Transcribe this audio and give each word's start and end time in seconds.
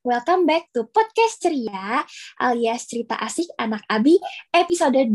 welcome 0.00 0.48
back 0.48 0.64
to 0.72 0.88
Podcast 0.88 1.44
Ceria 1.44 2.00
alias 2.40 2.88
cerita 2.88 3.20
asik 3.20 3.52
anak 3.60 3.84
Abi 3.84 4.16
episode 4.48 4.96
2. 4.96 5.12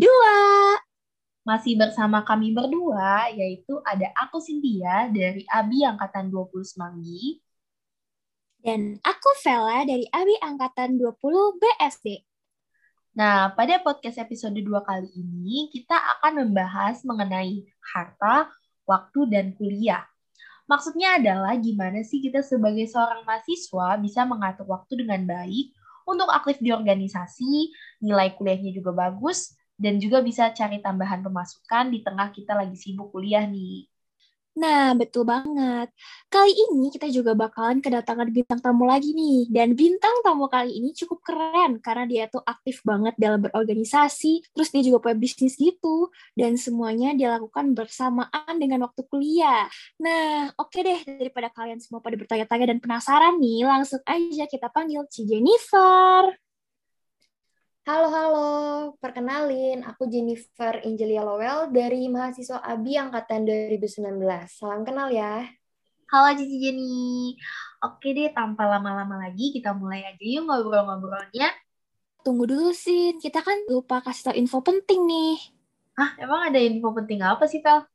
Masih 1.41 1.73
bersama 1.73 2.21
kami 2.21 2.53
berdua, 2.53 3.33
yaitu 3.33 3.81
ada 3.81 4.13
aku 4.13 4.37
Cynthia 4.37 5.09
dari 5.09 5.41
Abi 5.49 5.81
Angkatan 5.81 6.29
20 6.29 6.61
Semanggi. 6.61 7.41
Dan 8.61 8.97
aku 9.01 9.29
Vela 9.41 9.85
dari 9.85 10.05
Abi 10.09 10.37
Angkatan 10.41 11.01
20 11.01 11.61
BSD. 11.61 12.21
Nah, 13.17 13.53
pada 13.57 13.81
podcast 13.81 14.21
episode 14.21 14.57
2 14.57 14.85
kali 14.85 15.09
ini, 15.17 15.69
kita 15.73 15.97
akan 16.17 16.45
membahas 16.45 17.01
mengenai 17.05 17.61
harta, 17.93 18.49
waktu, 18.85 19.33
dan 19.33 19.53
kuliah. 19.57 20.05
Maksudnya 20.65 21.21
adalah 21.21 21.53
gimana 21.61 22.01
sih 22.01 22.17
kita 22.25 22.41
sebagai 22.41 22.89
seorang 22.89 23.21
mahasiswa 23.21 24.01
bisa 24.01 24.25
mengatur 24.25 24.65
waktu 24.65 25.05
dengan 25.05 25.21
baik 25.29 25.73
untuk 26.09 26.29
aktif 26.29 26.57
di 26.61 26.73
organisasi, 26.73 27.73
nilai 28.01 28.33
kuliahnya 28.37 28.73
juga 28.73 28.93
bagus, 28.93 29.53
dan 29.77 30.01
juga 30.01 30.21
bisa 30.25 30.49
cari 30.53 30.81
tambahan 30.81 31.21
pemasukan 31.21 31.93
di 31.93 31.99
tengah 32.01 32.29
kita 32.33 32.53
lagi 32.57 32.77
sibuk 32.77 33.13
kuliah 33.13 33.45
nih. 33.45 33.85
Nah, 34.55 34.95
betul 34.95 35.27
banget. 35.27 35.91
Kali 36.31 36.53
ini 36.55 36.87
kita 36.87 37.11
juga 37.11 37.35
bakalan 37.35 37.83
kedatangan 37.83 38.31
bintang 38.31 38.63
tamu 38.63 38.87
lagi 38.87 39.11
nih. 39.11 39.51
Dan 39.51 39.75
bintang 39.75 40.23
tamu 40.23 40.47
kali 40.47 40.79
ini 40.79 40.95
cukup 40.95 41.19
keren 41.27 41.83
karena 41.83 42.07
dia 42.07 42.23
tuh 42.31 42.39
aktif 42.47 42.79
banget 42.87 43.19
dalam 43.19 43.43
berorganisasi, 43.43 44.47
terus 44.55 44.71
dia 44.71 44.79
juga 44.79 45.03
punya 45.03 45.17
bisnis 45.19 45.59
gitu. 45.59 46.07
Dan 46.39 46.55
semuanya 46.55 47.11
dia 47.19 47.35
lakukan 47.35 47.75
bersamaan 47.75 48.55
dengan 48.55 48.87
waktu 48.87 49.03
kuliah. 49.11 49.67
Nah, 49.99 50.47
oke 50.55 50.79
deh, 50.79 51.03
daripada 51.03 51.51
kalian 51.51 51.83
semua 51.83 51.99
pada 51.99 52.15
bertanya-tanya 52.15 52.71
dan 52.71 52.79
penasaran 52.79 53.35
nih, 53.43 53.67
langsung 53.67 53.99
aja 54.07 54.47
kita 54.47 54.71
panggil 54.71 55.03
Ci 55.11 55.27
Jennifer. 55.27 56.31
Halo, 57.85 58.07
halo. 58.09 58.94
Perkenalin, 59.15 59.79
aku 59.87 60.11
Jennifer 60.11 60.83
Angelia 60.83 61.23
Lowell 61.23 61.71
dari 61.71 62.11
mahasiswa 62.11 62.59
ABI 62.59 62.99
Angkatan 62.99 63.47
2019. 63.47 64.11
Salam 64.51 64.83
kenal 64.83 65.07
ya. 65.07 65.39
Halo 66.11 66.35
Cici 66.35 66.59
Jenny. 66.59 67.31
Oke 67.79 68.11
deh, 68.11 68.35
tanpa 68.35 68.67
lama-lama 68.67 69.23
lagi, 69.23 69.55
kita 69.55 69.71
mulai 69.71 70.03
aja 70.03 70.19
yuk 70.19 70.51
ngobrol-ngobrolnya. 70.51 71.47
Tunggu 72.27 72.43
dulu 72.43 72.75
sih, 72.75 73.15
kita 73.15 73.39
kan 73.39 73.55
lupa 73.71 74.03
kasih 74.03 74.23
tau 74.27 74.35
info 74.35 74.59
penting 74.59 75.07
nih. 75.07 75.39
Hah, 75.95 76.19
emang 76.19 76.51
ada 76.51 76.59
info 76.59 76.91
penting 76.91 77.23
apa 77.23 77.47
sih, 77.47 77.63
Vel? 77.63 77.87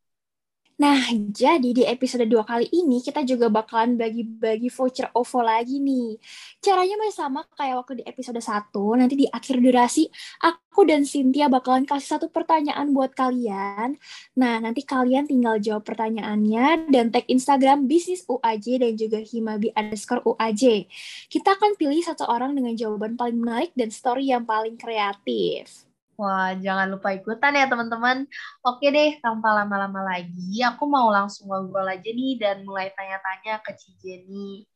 Nah, 0.81 1.13
jadi 1.13 1.77
di 1.77 1.85
episode 1.85 2.25
2 2.25 2.41
kali 2.41 2.65
ini 2.73 3.05
kita 3.05 3.21
juga 3.29 3.53
bakalan 3.53 4.01
bagi-bagi 4.01 4.73
voucher 4.73 5.13
OVO 5.13 5.45
lagi 5.45 5.77
nih. 5.77 6.17
Caranya 6.57 6.97
masih 6.97 7.17
sama 7.21 7.45
kayak 7.53 7.85
waktu 7.85 8.01
di 8.01 8.05
episode 8.09 8.41
1. 8.41 8.73
Nanti 8.97 9.13
di 9.13 9.27
akhir 9.29 9.61
durasi, 9.61 10.09
aku 10.41 10.89
dan 10.89 11.05
Cynthia 11.05 11.53
bakalan 11.53 11.85
kasih 11.85 12.17
satu 12.17 12.33
pertanyaan 12.33 12.97
buat 12.97 13.13
kalian. 13.13 14.01
Nah, 14.41 14.57
nanti 14.65 14.81
kalian 14.81 15.29
tinggal 15.29 15.61
jawab 15.61 15.85
pertanyaannya 15.85 16.89
dan 16.89 17.13
tag 17.13 17.29
Instagram 17.29 17.85
bisnis 17.85 18.25
UAJ 18.25 18.81
dan 18.81 18.97
juga 18.97 19.21
Himabi 19.21 19.77
underscore 19.77 20.25
UAJ. 20.25 20.89
Kita 21.29 21.61
akan 21.61 21.77
pilih 21.77 22.01
satu 22.01 22.25
orang 22.25 22.57
dengan 22.57 22.73
jawaban 22.73 23.21
paling 23.21 23.37
menarik 23.37 23.77
dan 23.77 23.93
story 23.93 24.33
yang 24.33 24.49
paling 24.49 24.81
kreatif. 24.81 25.90
Wah, 26.21 26.53
jangan 26.65 26.87
lupa 26.93 27.17
ikutan 27.17 27.57
ya 27.57 27.65
teman-teman. 27.65 28.29
Oke 28.61 28.93
deh, 28.93 29.17
tanpa 29.25 29.57
lama-lama 29.57 30.05
lagi, 30.05 30.61
aku 30.61 30.85
mau 30.85 31.09
langsung 31.09 31.49
ngobrol 31.49 31.89
aja 31.89 32.11
nih 32.13 32.37
dan 32.37 32.61
mulai 32.69 32.93
tanya-tanya 32.93 33.65
ke 33.65 33.73
Cijeni. 33.81 34.69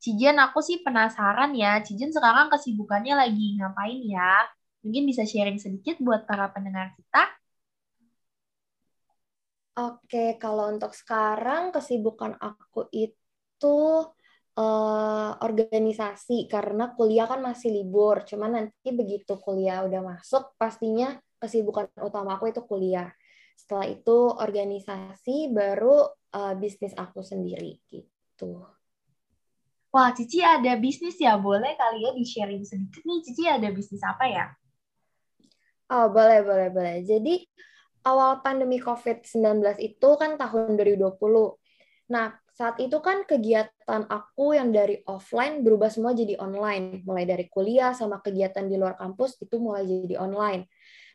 Cijen, 0.00 0.40
aku 0.40 0.64
sih 0.64 0.80
penasaran 0.80 1.52
ya, 1.52 1.84
Cijen 1.84 2.16
sekarang 2.16 2.48
kesibukannya 2.48 3.12
lagi 3.12 3.60
ngapain 3.60 4.00
ya? 4.08 4.48
Mungkin 4.80 5.04
bisa 5.04 5.28
sharing 5.28 5.60
sedikit 5.60 6.00
buat 6.00 6.24
para 6.24 6.48
pendengar 6.48 6.96
kita? 6.96 7.28
Oke, 9.76 10.40
kalau 10.40 10.72
untuk 10.72 10.96
sekarang 10.96 11.76
kesibukan 11.76 12.40
aku 12.40 12.88
itu 12.88 13.76
uh, 14.56 15.30
organisasi 15.44 16.48
karena 16.48 16.96
kuliah 16.96 17.28
kan 17.28 17.44
masih 17.44 17.70
libur. 17.70 18.24
Cuman 18.24 18.50
nanti 18.56 18.88
begitu 18.90 19.36
kuliah 19.38 19.84
udah 19.84 20.00
masuk, 20.02 20.56
pastinya 20.56 21.14
kesibukan 21.36 21.92
utama 22.00 22.40
aku 22.40 22.50
itu 22.50 22.64
kuliah. 22.64 23.12
Setelah 23.56 23.86
itu 23.88 24.18
organisasi, 24.32 25.52
baru 25.52 26.08
uh, 26.36 26.54
bisnis 26.56 26.92
aku 26.96 27.24
sendiri 27.24 27.80
gitu. 27.88 28.64
Wah, 29.96 30.12
Cici 30.12 30.44
ada 30.44 30.76
bisnis 30.76 31.16
ya? 31.16 31.40
Boleh 31.40 31.72
kali 31.72 32.04
ya 32.04 32.12
di-sharing 32.12 32.64
sedikit 32.68 33.00
nih, 33.00 33.20
Cici 33.24 33.48
ada 33.48 33.68
bisnis 33.72 34.04
apa 34.04 34.28
ya? 34.28 34.46
Oh, 35.88 36.12
boleh, 36.12 36.44
boleh, 36.44 36.68
boleh. 36.68 36.96
Jadi, 37.06 37.46
awal 38.04 38.44
pandemi 38.44 38.76
COVID-19 38.76 39.64
itu 39.80 40.08
kan 40.20 40.36
tahun 40.36 40.76
2020. 40.76 41.16
Nah, 42.12 42.28
saat 42.56 42.80
itu 42.80 42.96
kan 43.04 43.28
kegiatan 43.28 44.08
aku 44.08 44.56
yang 44.56 44.72
dari 44.72 45.04
offline 45.04 45.60
berubah 45.60 45.92
semua 45.92 46.16
jadi 46.16 46.40
online. 46.40 47.04
Mulai 47.04 47.28
dari 47.28 47.52
kuliah 47.52 47.92
sama 47.92 48.24
kegiatan 48.24 48.64
di 48.64 48.80
luar 48.80 48.96
kampus 48.96 49.36
itu 49.44 49.60
mulai 49.60 49.84
jadi 49.84 50.16
online. 50.16 50.64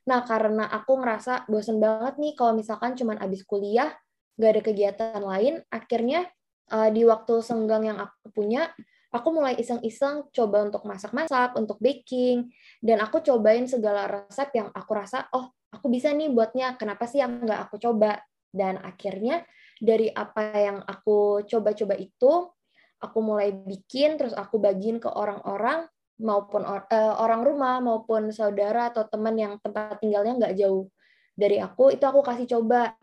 Nah, 0.06 0.22
karena 0.22 0.70
aku 0.70 1.02
ngerasa 1.02 1.50
bosen 1.50 1.82
banget 1.82 2.22
nih 2.22 2.38
kalau 2.38 2.54
misalkan 2.54 2.94
cuman 2.94 3.18
abis 3.18 3.42
kuliah, 3.42 3.90
gak 4.38 4.50
ada 4.54 4.62
kegiatan 4.62 5.22
lain, 5.22 5.66
akhirnya 5.74 6.30
uh, 6.70 6.94
di 6.94 7.10
waktu 7.10 7.42
senggang 7.42 7.90
yang 7.90 7.98
aku 7.98 8.30
punya, 8.34 8.70
aku 9.10 9.34
mulai 9.34 9.58
iseng-iseng 9.58 10.30
coba 10.30 10.66
untuk 10.70 10.86
masak-masak, 10.86 11.58
untuk 11.58 11.82
baking, 11.82 12.54
dan 12.86 13.02
aku 13.02 13.22
cobain 13.22 13.66
segala 13.66 14.06
resep 14.06 14.50
yang 14.54 14.70
aku 14.74 14.92
rasa, 14.94 15.26
oh, 15.34 15.54
aku 15.74 15.90
bisa 15.90 16.14
nih 16.14 16.30
buatnya, 16.30 16.78
kenapa 16.78 17.10
sih 17.10 17.22
yang 17.22 17.42
nggak 17.42 17.70
aku 17.70 17.82
coba? 17.82 18.22
Dan 18.50 18.78
akhirnya 18.82 19.42
dari 19.82 20.14
apa 20.14 20.54
yang 20.54 20.78
aku 20.86 21.42
coba-coba 21.50 21.98
itu 21.98 22.54
aku 23.02 23.20
mulai 23.26 23.50
bikin 23.50 24.22
terus 24.22 24.38
aku 24.38 24.62
bagiin 24.62 25.02
ke 25.02 25.10
orang-orang 25.10 25.90
maupun 26.22 26.62
or, 26.62 26.86
uh, 26.94 27.18
orang 27.18 27.42
rumah 27.42 27.82
maupun 27.82 28.30
saudara 28.30 28.94
atau 28.94 29.10
teman 29.10 29.34
yang 29.34 29.54
tempat 29.58 29.98
tinggalnya 29.98 30.38
nggak 30.38 30.56
jauh 30.62 30.86
dari 31.34 31.58
aku 31.58 31.98
itu 31.98 32.06
aku 32.06 32.22
kasih 32.22 32.46
coba. 32.46 32.94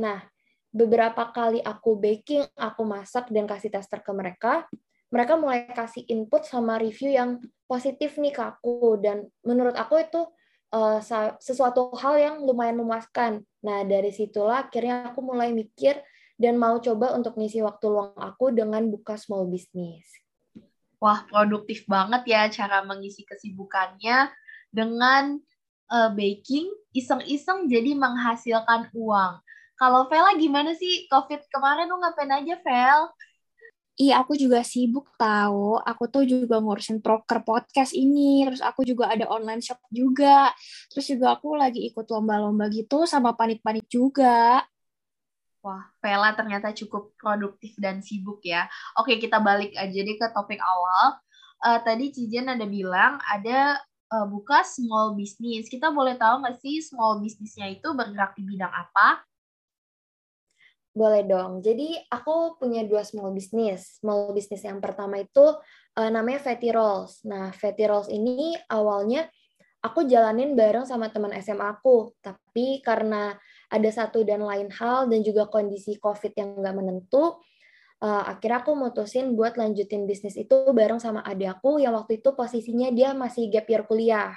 Nah 0.00 0.24
beberapa 0.72 1.28
kali 1.28 1.60
aku 1.60 2.00
baking 2.00 2.48
aku 2.56 2.82
masak 2.88 3.28
dan 3.28 3.44
kasih 3.44 3.68
tester 3.68 4.00
ke 4.00 4.10
mereka 4.16 4.64
mereka 5.14 5.38
mulai 5.38 5.70
kasih 5.70 6.02
input 6.10 6.42
sama 6.42 6.74
review 6.80 7.14
yang 7.14 7.38
positif 7.70 8.18
nih 8.18 8.34
ke 8.34 8.42
aku. 8.42 8.98
Dan 8.98 9.30
menurut 9.46 9.78
aku 9.78 10.02
itu 10.02 10.26
uh, 10.74 10.98
sesuatu 11.38 11.94
hal 11.94 12.18
yang 12.18 12.36
lumayan 12.42 12.82
memuaskan. 12.82 13.46
Nah 13.62 13.86
dari 13.86 14.10
situlah 14.10 14.66
akhirnya 14.66 15.14
aku 15.14 15.22
mulai 15.22 15.54
mikir 15.54 16.02
dan 16.34 16.58
mau 16.58 16.78
coba 16.82 17.14
untuk 17.14 17.38
ngisi 17.38 17.62
waktu 17.62 17.86
luang 17.86 18.14
aku 18.18 18.50
dengan 18.50 18.82
buka 18.90 19.14
small 19.14 19.46
business. 19.46 20.06
Wah, 20.98 21.26
produktif 21.28 21.84
banget 21.84 22.22
ya 22.26 22.42
cara 22.48 22.80
mengisi 22.82 23.22
kesibukannya 23.28 24.32
dengan 24.72 25.38
uh, 25.92 26.10
baking, 26.10 26.66
iseng-iseng 26.96 27.70
jadi 27.70 27.94
menghasilkan 27.94 28.90
uang. 28.96 29.38
Kalau 29.74 30.06
Vela 30.06 30.32
gimana 30.38 30.72
sih? 30.74 31.10
COVID 31.10 31.50
kemarin 31.50 31.90
lu 31.90 31.98
ngapain 31.98 32.30
aja, 32.30 32.54
Vel? 32.62 33.00
Iya, 33.94 34.26
aku 34.26 34.34
juga 34.34 34.62
sibuk 34.66 35.06
tahu. 35.14 35.78
Aku 35.78 36.10
tuh 36.10 36.26
juga 36.26 36.58
ngurusin 36.58 36.98
proker 36.98 37.46
podcast 37.46 37.94
ini. 37.94 38.42
Terus 38.42 38.62
aku 38.62 38.82
juga 38.82 39.10
ada 39.10 39.26
online 39.30 39.62
shop 39.62 39.78
juga. 39.90 40.50
Terus 40.90 41.06
juga 41.14 41.38
aku 41.38 41.54
lagi 41.54 41.86
ikut 41.86 42.06
lomba-lomba 42.10 42.66
gitu 42.74 43.06
sama 43.06 43.38
panik-panik 43.38 43.86
juga. 43.86 44.66
Wah, 45.64 45.80
Vela 46.04 46.36
ternyata 46.36 46.76
cukup 46.76 47.16
produktif 47.16 47.72
dan 47.80 48.04
sibuk 48.04 48.44
ya. 48.44 48.68
Oke, 49.00 49.16
kita 49.16 49.40
balik 49.40 49.72
aja 49.80 49.96
deh 49.96 50.16
ke 50.20 50.28
topik 50.36 50.60
awal. 50.60 51.16
Uh, 51.64 51.80
tadi 51.80 52.12
Cijen 52.12 52.52
ada 52.52 52.68
bilang 52.68 53.16
ada 53.24 53.80
uh, 54.12 54.28
buka 54.28 54.60
small 54.60 55.16
business. 55.16 55.72
Kita 55.72 55.88
boleh 55.88 56.20
tahu 56.20 56.44
nggak 56.44 56.60
sih 56.60 56.84
small 56.84 57.16
businessnya 57.24 57.80
itu 57.80 57.96
bergerak 57.96 58.36
di 58.36 58.44
bidang 58.44 58.68
apa? 58.68 59.24
Boleh 60.92 61.24
dong. 61.24 61.64
Jadi 61.64 61.96
aku 62.12 62.60
punya 62.60 62.84
dua 62.84 63.00
small 63.00 63.32
business. 63.32 64.04
Small 64.04 64.36
business 64.36 64.68
yang 64.68 64.84
pertama 64.84 65.24
itu 65.24 65.48
uh, 65.96 66.10
namanya 66.12 66.44
Fatty 66.44 66.76
Rolls. 66.76 67.24
Nah, 67.24 67.56
Fatty 67.56 67.88
Rolls 67.88 68.12
ini 68.12 68.52
awalnya 68.68 69.32
aku 69.80 70.04
jalanin 70.04 70.52
bareng 70.52 70.84
sama 70.84 71.08
teman 71.08 71.32
SMA 71.40 71.80
aku. 71.80 72.12
Tapi 72.20 72.84
karena 72.84 73.32
ada 73.72 73.90
satu 73.90 74.24
dan 74.26 74.44
lain 74.44 74.68
hal 74.72 75.08
dan 75.08 75.20
juga 75.24 75.48
kondisi 75.48 75.96
COVID 76.00 76.32
yang 76.36 76.48
nggak 76.60 76.74
menentu, 76.76 77.40
uh, 78.04 78.22
akhirnya 78.28 78.60
aku 78.60 78.72
mutusin 78.76 79.32
buat 79.32 79.56
lanjutin 79.56 80.04
bisnis 80.04 80.36
itu 80.36 80.54
bareng 80.72 81.00
sama 81.00 81.24
adik 81.24 81.60
aku 81.60 81.80
yang 81.80 81.96
waktu 81.96 82.20
itu 82.20 82.36
posisinya 82.36 82.92
dia 82.92 83.16
masih 83.16 83.48
gap 83.48 83.64
year 83.68 83.84
kuliah. 83.88 84.36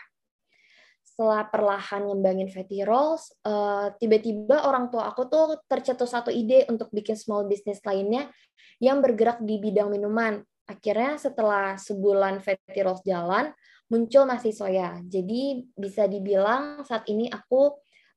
Setelah 1.03 1.49
perlahan 1.49 2.05
ngembangin 2.05 2.47
Fatty 2.53 2.85
Rolls, 2.85 3.33
uh, 3.41 3.89
tiba-tiba 3.97 4.69
orang 4.69 4.93
tua 4.93 5.09
aku 5.09 5.25
tuh 5.25 5.57
tercetus 5.65 6.13
satu 6.13 6.29
ide 6.29 6.69
untuk 6.69 6.93
bikin 6.93 7.17
small 7.17 7.49
business 7.49 7.81
lainnya 7.81 8.29
yang 8.77 9.01
bergerak 9.01 9.41
di 9.41 9.57
bidang 9.57 9.89
minuman. 9.91 10.43
akhirnya 10.67 11.15
setelah 11.15 11.79
sebulan 11.79 12.43
Fatty 12.43 12.83
Rolls 12.83 12.99
jalan, 13.07 13.55
muncul 13.87 14.27
Masih 14.27 14.51
Soya. 14.51 14.99
Jadi 15.07 15.63
bisa 15.79 16.11
dibilang 16.11 16.83
saat 16.83 17.07
ini 17.07 17.31
aku 17.31 17.71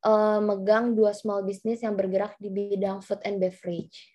uh, 0.05 0.41
megang 0.41 0.97
dua 0.97 1.13
small 1.13 1.45
business 1.45 1.85
yang 1.85 1.97
bergerak 1.97 2.37
di 2.41 2.49
bidang 2.49 3.05
food 3.05 3.21
and 3.25 3.41
beverage. 3.41 4.11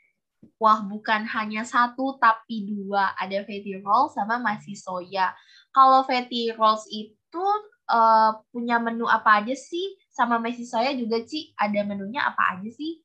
Wah, 0.62 0.86
bukan 0.86 1.26
hanya 1.26 1.66
satu 1.66 2.22
tapi 2.22 2.70
dua. 2.70 3.18
Ada 3.18 3.42
Fatty 3.46 3.82
Rolls 3.82 4.14
sama 4.14 4.38
Masih 4.38 4.78
Soya. 4.78 5.34
Kalau 5.74 6.06
Fatty 6.06 6.54
Rolls 6.54 6.86
itu 6.94 7.46
uh, 7.90 8.32
punya 8.54 8.78
menu 8.78 9.10
apa 9.10 9.42
aja 9.42 9.58
sih? 9.58 9.98
Sama 10.14 10.38
Masih 10.38 10.70
Soya 10.70 10.94
juga, 10.94 11.22
sih 11.26 11.52
ada 11.58 11.82
menunya 11.82 12.22
apa 12.24 12.58
aja 12.58 12.70
sih? 12.70 13.02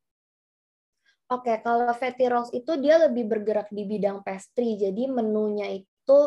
Oke, 1.31 1.47
okay, 1.47 1.57
kalau 1.63 1.95
Fatty 1.95 2.27
Rolls 2.27 2.51
itu 2.51 2.75
dia 2.83 2.99
lebih 2.99 3.31
bergerak 3.31 3.71
di 3.71 3.87
bidang 3.87 4.27
pastry. 4.27 4.75
Jadi 4.75 5.07
menunya 5.07 5.71
itu 5.71 6.21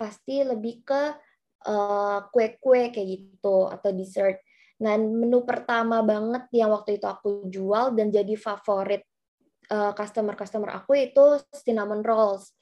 pasti 0.00 0.40
lebih 0.40 0.80
ke 0.80 1.02
eh, 1.68 2.18
kue-kue 2.32 2.80
uh, 2.80 2.90
kayak 2.92 3.08
gitu 3.20 3.68
atau 3.68 3.90
dessert. 3.92 4.40
Nah, 4.76 4.94
menu 5.00 5.40
pertama 5.48 6.04
banget 6.04 6.52
yang 6.52 6.72
waktu 6.72 7.00
itu 7.00 7.06
aku 7.08 7.48
jual 7.48 7.96
dan 7.96 8.12
jadi 8.12 8.36
favorit 8.36 9.02
eh, 9.72 9.92
customer-customer 9.96 10.70
aku 10.76 10.96
itu 11.00 11.40
cinnamon 11.64 12.04
rolls. 12.04 12.52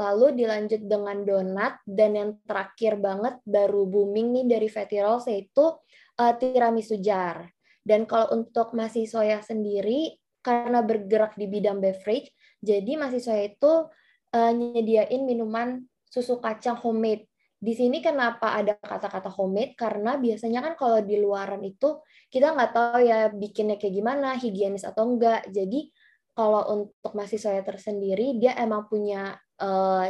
Lalu 0.00 0.32
dilanjut 0.44 0.82
dengan 0.88 1.20
donat 1.26 1.76
dan 1.84 2.16
yang 2.16 2.30
terakhir 2.48 2.96
banget 2.96 3.36
baru 3.44 3.84
booming 3.84 4.32
nih 4.32 4.44
dari 4.56 4.68
Fatty 4.72 4.96
Rolls 5.02 5.28
yaitu 5.28 5.76
uh, 6.16 6.32
tiramisu 6.40 7.00
jar. 7.04 7.48
Dan 7.80 8.04
kalau 8.04 8.32
untuk 8.32 8.72
masih 8.76 9.04
soya 9.04 9.44
sendiri 9.44 10.20
karena 10.40 10.80
bergerak 10.80 11.36
di 11.36 11.44
bidang 11.48 11.84
beverage, 11.84 12.32
jadi 12.64 12.96
mahasiswa 12.96 13.36
itu 13.44 13.72
uh, 14.36 14.52
nyediain 14.52 15.24
minuman 15.24 15.84
susu 16.08 16.40
kacang 16.40 16.76
homemade. 16.80 17.29
Di 17.60 17.76
sini 17.76 18.00
kenapa 18.00 18.56
ada 18.56 18.72
kata-kata 18.72 19.28
homemade? 19.36 19.76
Karena 19.76 20.16
biasanya 20.16 20.64
kan 20.64 20.74
kalau 20.80 21.04
di 21.04 21.20
luaran 21.20 21.60
itu 21.60 22.00
kita 22.32 22.56
nggak 22.56 22.72
tahu 22.72 22.98
ya 23.04 23.28
bikinnya 23.28 23.76
kayak 23.76 24.00
gimana, 24.00 24.40
higienis 24.40 24.88
atau 24.88 25.04
enggak. 25.04 25.44
Jadi 25.52 25.92
kalau 26.32 26.64
untuk 26.72 27.12
mahasiswa 27.12 27.60
tersendiri, 27.60 28.40
dia 28.40 28.56
emang 28.56 28.88
punya 28.88 29.36
uh, 29.60 30.08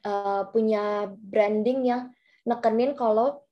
uh, 0.00 0.42
punya 0.48 1.12
branding 1.12 1.84
yang 1.84 2.02
nekenin 2.48 2.96
kalau 2.96 3.44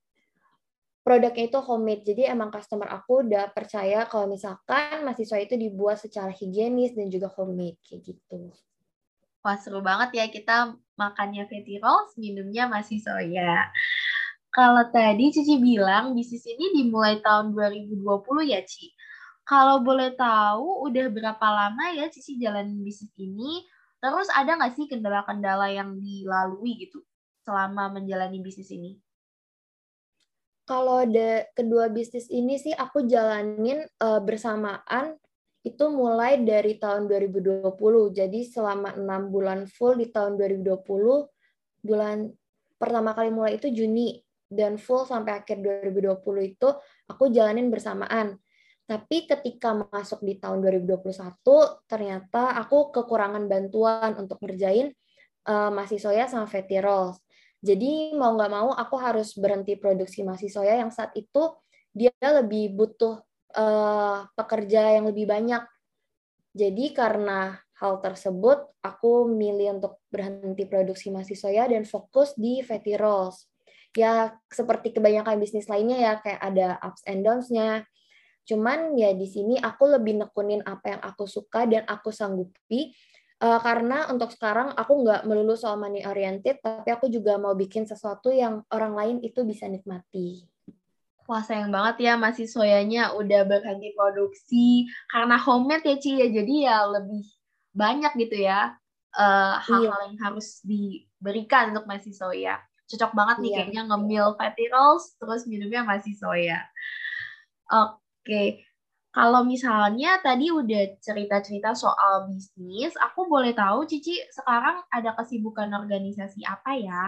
produknya 1.05 1.45
itu 1.53 1.59
homemade. 1.61 2.09
Jadi 2.09 2.25
emang 2.25 2.49
customer 2.49 2.89
aku 2.89 3.29
udah 3.29 3.53
percaya 3.53 4.09
kalau 4.09 4.33
misalkan 4.33 5.05
mahasiswa 5.05 5.37
itu 5.45 5.61
dibuat 5.61 6.01
secara 6.01 6.33
higienis 6.33 6.97
dan 6.97 7.13
juga 7.13 7.29
homemade 7.37 7.77
kayak 7.85 8.17
gitu. 8.17 8.49
Wah 9.41 9.57
seru 9.57 9.81
banget 9.81 10.21
ya 10.21 10.25
kita 10.29 10.77
makannya 11.01 11.49
fatty 11.49 11.81
rolls, 11.81 12.13
minumnya 12.21 12.69
masih 12.69 13.01
soya. 13.01 13.73
Kalau 14.53 14.85
tadi 14.93 15.33
Cici 15.33 15.57
bilang 15.57 16.13
bisnis 16.13 16.45
ini 16.45 16.85
dimulai 16.85 17.25
tahun 17.25 17.57
2020 17.57 18.05
ya 18.53 18.61
Ci. 18.61 18.93
Kalau 19.49 19.81
boleh 19.81 20.13
tahu 20.15 20.85
udah 20.93 21.07
berapa 21.09 21.47
lama 21.49 21.97
ya 21.97 22.13
Cici 22.13 22.37
jalan 22.37 22.85
bisnis 22.85 23.11
ini? 23.17 23.65
Terus 24.05 24.29
ada 24.37 24.61
nggak 24.61 24.77
sih 24.77 24.85
kendala-kendala 24.93 25.73
yang 25.73 25.97
dilalui 25.97 26.85
gitu 26.85 27.01
selama 27.49 27.89
menjalani 27.97 28.45
bisnis 28.45 28.69
ini? 28.69 29.01
kalau 30.71 31.03
de, 31.03 31.51
kedua 31.59 31.91
bisnis 31.91 32.31
ini 32.31 32.55
sih 32.55 32.71
aku 32.71 33.03
jalanin 33.11 33.83
uh, 33.99 34.23
bersamaan 34.23 35.19
itu 35.61 35.85
mulai 35.93 36.41
dari 36.41 36.81
tahun 36.81 37.05
2020. 37.05 37.77
Jadi 38.17 38.41
selama 38.49 38.97
enam 38.97 39.29
bulan 39.29 39.69
full 39.69 40.01
di 40.01 40.09
tahun 40.09 40.41
2020, 40.41 40.81
bulan 41.85 42.33
pertama 42.81 43.13
kali 43.13 43.29
mulai 43.29 43.61
itu 43.61 43.69
Juni 43.69 44.17
dan 44.49 44.81
full 44.81 45.05
sampai 45.05 45.45
akhir 45.45 45.61
2020 45.61 46.17
itu 46.49 46.69
aku 47.07 47.29
jalanin 47.29 47.69
bersamaan. 47.69 48.41
Tapi 48.89 49.29
ketika 49.29 49.71
masuk 49.87 50.27
di 50.27 50.41
tahun 50.41 50.67
2021, 50.67 51.07
ternyata 51.87 52.59
aku 52.59 52.91
kekurangan 52.91 53.47
bantuan 53.47 54.19
untuk 54.19 54.43
ngerjain 54.43 54.91
uh, 55.47 55.71
masih 55.71 56.03
soya 56.03 56.27
sama 56.27 56.51
fatty 56.51 56.83
rolls. 56.83 57.23
Jadi 57.61 58.17
mau 58.17 58.35
nggak 58.35 58.51
mau 58.51 58.73
aku 58.73 58.97
harus 58.99 59.37
berhenti 59.37 59.77
produksi 59.77 60.25
soya 60.49 60.81
yang 60.81 60.91
saat 60.91 61.13
itu 61.15 61.55
dia 61.93 62.11
lebih 62.19 62.75
butuh 62.75 63.21
uh, 63.57 64.27
pekerja 64.35 64.99
yang 64.99 65.09
lebih 65.09 65.27
banyak. 65.31 65.63
Jadi 66.51 66.91
karena 66.95 67.57
hal 67.79 68.03
tersebut 68.03 68.69
aku 68.83 69.31
milih 69.31 69.81
untuk 69.81 70.03
berhenti 70.11 70.67
produksi 70.67 71.15
soya 71.39 71.71
dan 71.71 71.87
fokus 71.87 72.35
di 72.35 72.61
fatty 72.61 72.99
rolls. 72.99 73.47
Ya 73.97 74.35
seperti 74.51 74.95
kebanyakan 74.95 75.39
bisnis 75.39 75.67
lainnya 75.67 75.99
ya 75.99 76.13
kayak 76.23 76.41
ada 76.43 76.69
ups 76.83 77.03
and 77.07 77.23
downs-nya. 77.27 77.87
Cuman 78.47 78.99
ya 78.99 79.15
di 79.15 79.27
sini 79.31 79.59
aku 79.59 79.87
lebih 79.87 80.19
nekunin 80.19 80.63
apa 80.67 80.99
yang 80.99 81.03
aku 81.03 81.27
suka 81.27 81.67
dan 81.67 81.87
aku 81.87 82.11
sanggupi 82.11 82.95
Uh, 83.41 83.57
karena 83.57 84.05
untuk 84.13 84.37
sekarang 84.37 84.77
aku 84.77 85.01
nggak 85.01 85.25
melulu 85.25 85.57
soal 85.57 85.81
money 85.81 86.05
oriented, 86.05 86.61
tapi 86.61 86.93
aku 86.93 87.09
juga 87.09 87.41
mau 87.41 87.57
bikin 87.57 87.89
sesuatu 87.89 88.29
yang 88.29 88.61
orang 88.69 88.93
lain 88.93 89.17
itu 89.25 89.49
bisa 89.49 89.65
nikmati. 89.65 90.45
Wah 91.31 91.47
sayang 91.47 91.71
banget 91.71 92.11
ya 92.11 92.19
masih 92.19 92.51
soyanya 92.51 93.15
udah 93.15 93.47
berhenti 93.47 93.95
produksi 93.95 94.91
karena 95.07 95.39
homemade 95.39 95.87
ya 95.87 95.97
Ci 96.03 96.11
ya, 96.19 96.27
jadi 96.27 96.55
ya 96.67 96.77
lebih 96.91 97.23
banyak 97.71 98.19
gitu 98.19 98.51
ya 98.51 98.75
eh, 99.15 99.55
hal-hal 99.63 99.95
uh, 99.95 100.03
iya. 100.03 100.07
yang 100.11 100.19
harus 100.19 100.59
diberikan 100.67 101.71
untuk 101.71 101.87
masih 101.87 102.11
soya. 102.11 102.59
Cocok 102.91 103.15
banget 103.15 103.37
nih 103.47 103.51
iya. 103.55 103.57
kayaknya 103.63 103.83
ngemil 103.95 104.27
fatty 104.35 104.67
rolls 104.75 105.15
terus 105.23 105.47
minumnya 105.47 105.87
masih 105.87 106.19
soya. 106.19 106.67
Oke, 107.71 107.95
okay. 108.27 108.49
Kalau 109.11 109.43
misalnya 109.43 110.23
tadi 110.23 110.55
udah 110.55 110.99
cerita-cerita 111.03 111.75
soal 111.75 112.31
bisnis, 112.31 112.95
aku 112.95 113.27
boleh 113.27 113.51
tahu 113.51 113.83
Cici 113.87 114.19
sekarang 114.31 114.87
ada 114.87 115.19
kesibukan 115.19 115.71
organisasi 115.75 116.47
apa 116.47 116.79
ya? 116.79 117.05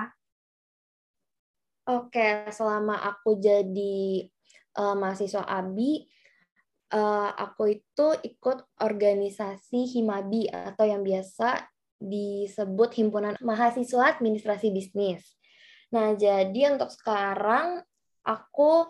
Oke, 1.83 2.47
selama 2.55 2.95
aku 3.03 3.43
jadi 3.43 4.31
uh, 4.79 4.95
mahasiswa 4.95 5.43
ABI, 5.43 6.07
uh, 6.95 7.35
aku 7.35 7.83
itu 7.83 8.07
ikut 8.23 8.63
organisasi 8.79 9.91
Himabi 9.91 10.47
atau 10.47 10.87
yang 10.87 11.03
biasa 11.03 11.59
disebut 11.99 12.95
Himpunan 12.95 13.35
Mahasiswa 13.43 14.15
Administrasi 14.15 14.71
Bisnis. 14.71 15.27
Nah, 15.91 16.15
jadi 16.15 16.71
untuk 16.71 16.95
sekarang 16.95 17.83
aku 18.23 18.87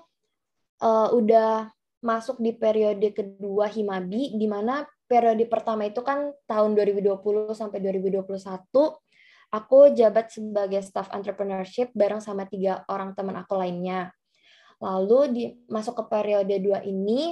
uh, 0.84 1.08
udah 1.16 1.72
masuk 2.04 2.44
di 2.44 2.52
periode 2.52 3.08
kedua 3.16 3.72
Himabi, 3.72 4.36
di 4.36 4.44
mana 4.44 4.84
periode 5.08 5.48
pertama 5.48 5.88
itu 5.88 6.04
kan 6.04 6.28
tahun 6.44 6.76
2020 6.76 7.56
sampai 7.56 7.78
2021, 7.80 8.28
aku 9.52 9.92
jabat 9.92 10.32
sebagai 10.32 10.80
staff 10.80 11.12
entrepreneurship 11.12 11.92
bareng 11.92 12.24
sama 12.24 12.48
tiga 12.48 12.82
orang 12.88 13.12
teman 13.12 13.36
aku 13.36 13.60
lainnya. 13.60 14.10
Lalu 14.82 15.20
di 15.30 15.44
masuk 15.70 16.02
ke 16.02 16.04
periode 16.10 16.56
dua 16.58 16.82
ini, 16.82 17.30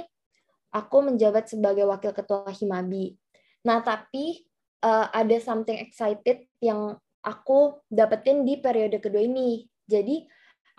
aku 0.71 1.11
menjabat 1.11 1.51
sebagai 1.51 1.83
wakil 1.89 2.15
ketua 2.15 2.47
Himabi. 2.47 3.17
Nah, 3.67 3.83
tapi 3.83 4.45
uh, 4.85 5.11
ada 5.11 5.35
something 5.41 5.75
excited 5.75 6.47
yang 6.63 6.95
aku 7.25 7.83
dapetin 7.91 8.47
di 8.47 8.55
periode 8.61 9.03
kedua 9.03 9.27
ini. 9.27 9.67
Jadi, 9.83 10.23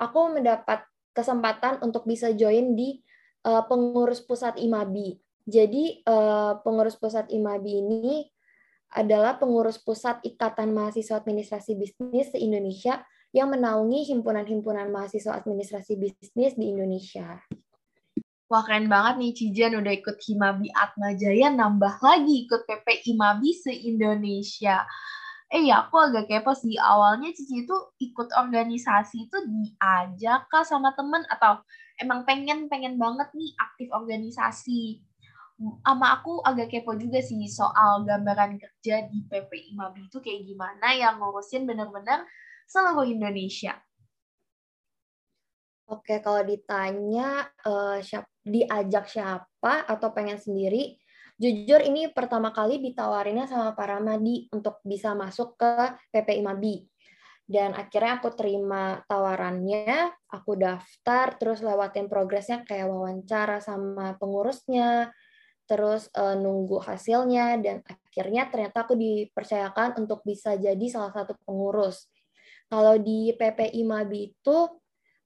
aku 0.01 0.41
mendapat 0.41 0.89
kesempatan 1.13 1.85
untuk 1.85 2.09
bisa 2.09 2.33
join 2.33 2.73
di 2.73 3.05
uh, 3.45 3.69
pengurus 3.69 4.25
pusat 4.25 4.57
IMABI. 4.57 5.21
Jadi 5.43 6.01
uh, 6.07 6.63
pengurus 6.63 6.97
pusat 6.97 7.29
IMABI 7.29 7.73
ini 7.83 8.32
adalah 8.93 9.41
pengurus 9.41 9.81
pusat 9.81 10.21
Ikatan 10.21 10.77
Mahasiswa 10.77 11.21
Administrasi 11.21 11.77
Bisnis 11.77 12.29
se-Indonesia 12.33 13.01
yang 13.33 13.49
menaungi 13.49 14.13
himpunan-himpunan 14.13 14.93
mahasiswa 14.93 15.41
administrasi 15.41 15.97
bisnis 15.97 16.53
di 16.55 16.69
Indonesia. 16.69 17.41
Wah 18.53 18.61
keren 18.69 18.93
banget 18.93 19.15
nih 19.17 19.33
Cijan 19.33 19.81
udah 19.81 19.93
ikut 19.97 20.21
Himabi 20.21 20.69
Atma 20.77 21.17
Jaya, 21.17 21.49
nambah 21.49 22.05
lagi 22.05 22.45
ikut 22.45 22.69
PP 22.69 23.09
Imabi 23.17 23.57
se-Indonesia. 23.57 24.85
Eh 25.49 25.65
ya 25.65 25.89
aku 25.89 25.97
agak 25.97 26.29
kepo 26.29 26.53
sih, 26.53 26.77
awalnya 26.77 27.33
Cici 27.33 27.65
itu 27.65 27.77
ikut 27.97 28.29
organisasi 28.29 29.33
itu 29.33 29.39
diajak 29.49 30.53
kah 30.53 30.65
sama 30.69 30.93
temen 30.93 31.25
atau 31.33 31.65
emang 31.97 32.29
pengen 32.29 32.69
pengen 32.69 33.01
banget 33.01 33.33
nih 33.33 33.57
aktif 33.57 33.89
organisasi 33.89 35.01
sama 35.83 36.19
aku 36.19 36.42
agak 36.42 36.71
kepo 36.73 36.99
juga 36.99 37.23
sih 37.23 37.47
soal 37.47 38.02
gambaran 38.02 38.59
kerja 38.59 39.07
di 39.07 39.23
PPI 39.26 39.78
Mabi 39.78 40.11
itu 40.11 40.19
kayak 40.19 40.42
gimana 40.42 40.95
yang 40.95 41.23
ngurusin 41.23 41.64
bener-bener 41.64 42.26
seluruh 42.66 43.07
Indonesia. 43.07 43.78
Oke, 45.87 46.25
kalau 46.25 46.40
ditanya 46.42 47.52
uh, 47.69 48.00
siap, 48.00 48.25
diajak 48.42 49.07
siapa 49.12 49.85
atau 49.85 50.09
pengen 50.16 50.40
sendiri, 50.40 50.97
Jujur 51.42 51.83
ini 51.83 52.07
pertama 52.14 52.54
kali 52.54 52.78
ditawarinnya 52.78 53.50
sama 53.50 53.75
Pak 53.75 53.83
Ramadi 53.83 54.47
untuk 54.54 54.78
bisa 54.87 55.11
masuk 55.11 55.59
ke 55.59 55.90
PPI 56.14 56.38
Mabi. 56.38 56.87
Dan 57.42 57.75
akhirnya 57.75 58.23
aku 58.23 58.31
terima 58.38 59.02
tawarannya, 59.11 60.14
aku 60.31 60.54
daftar, 60.54 61.35
terus 61.42 61.59
lewatin 61.59 62.07
progresnya 62.07 62.62
kayak 62.62 62.87
wawancara 62.87 63.59
sama 63.59 64.14
pengurusnya, 64.23 65.11
terus 65.73 66.12
uh, 66.12 66.37
nunggu 66.37 66.85
hasilnya, 66.85 67.57
dan 67.64 67.81
akhirnya 67.88 68.52
ternyata 68.52 68.85
aku 68.85 68.93
dipercayakan 68.93 70.05
untuk 70.05 70.21
bisa 70.21 70.52
jadi 70.61 70.85
salah 70.93 71.17
satu 71.17 71.33
pengurus. 71.49 72.12
Kalau 72.69 73.00
di 73.00 73.33
PPI 73.33 73.81
Mabi 73.88 74.37
itu, 74.37 74.59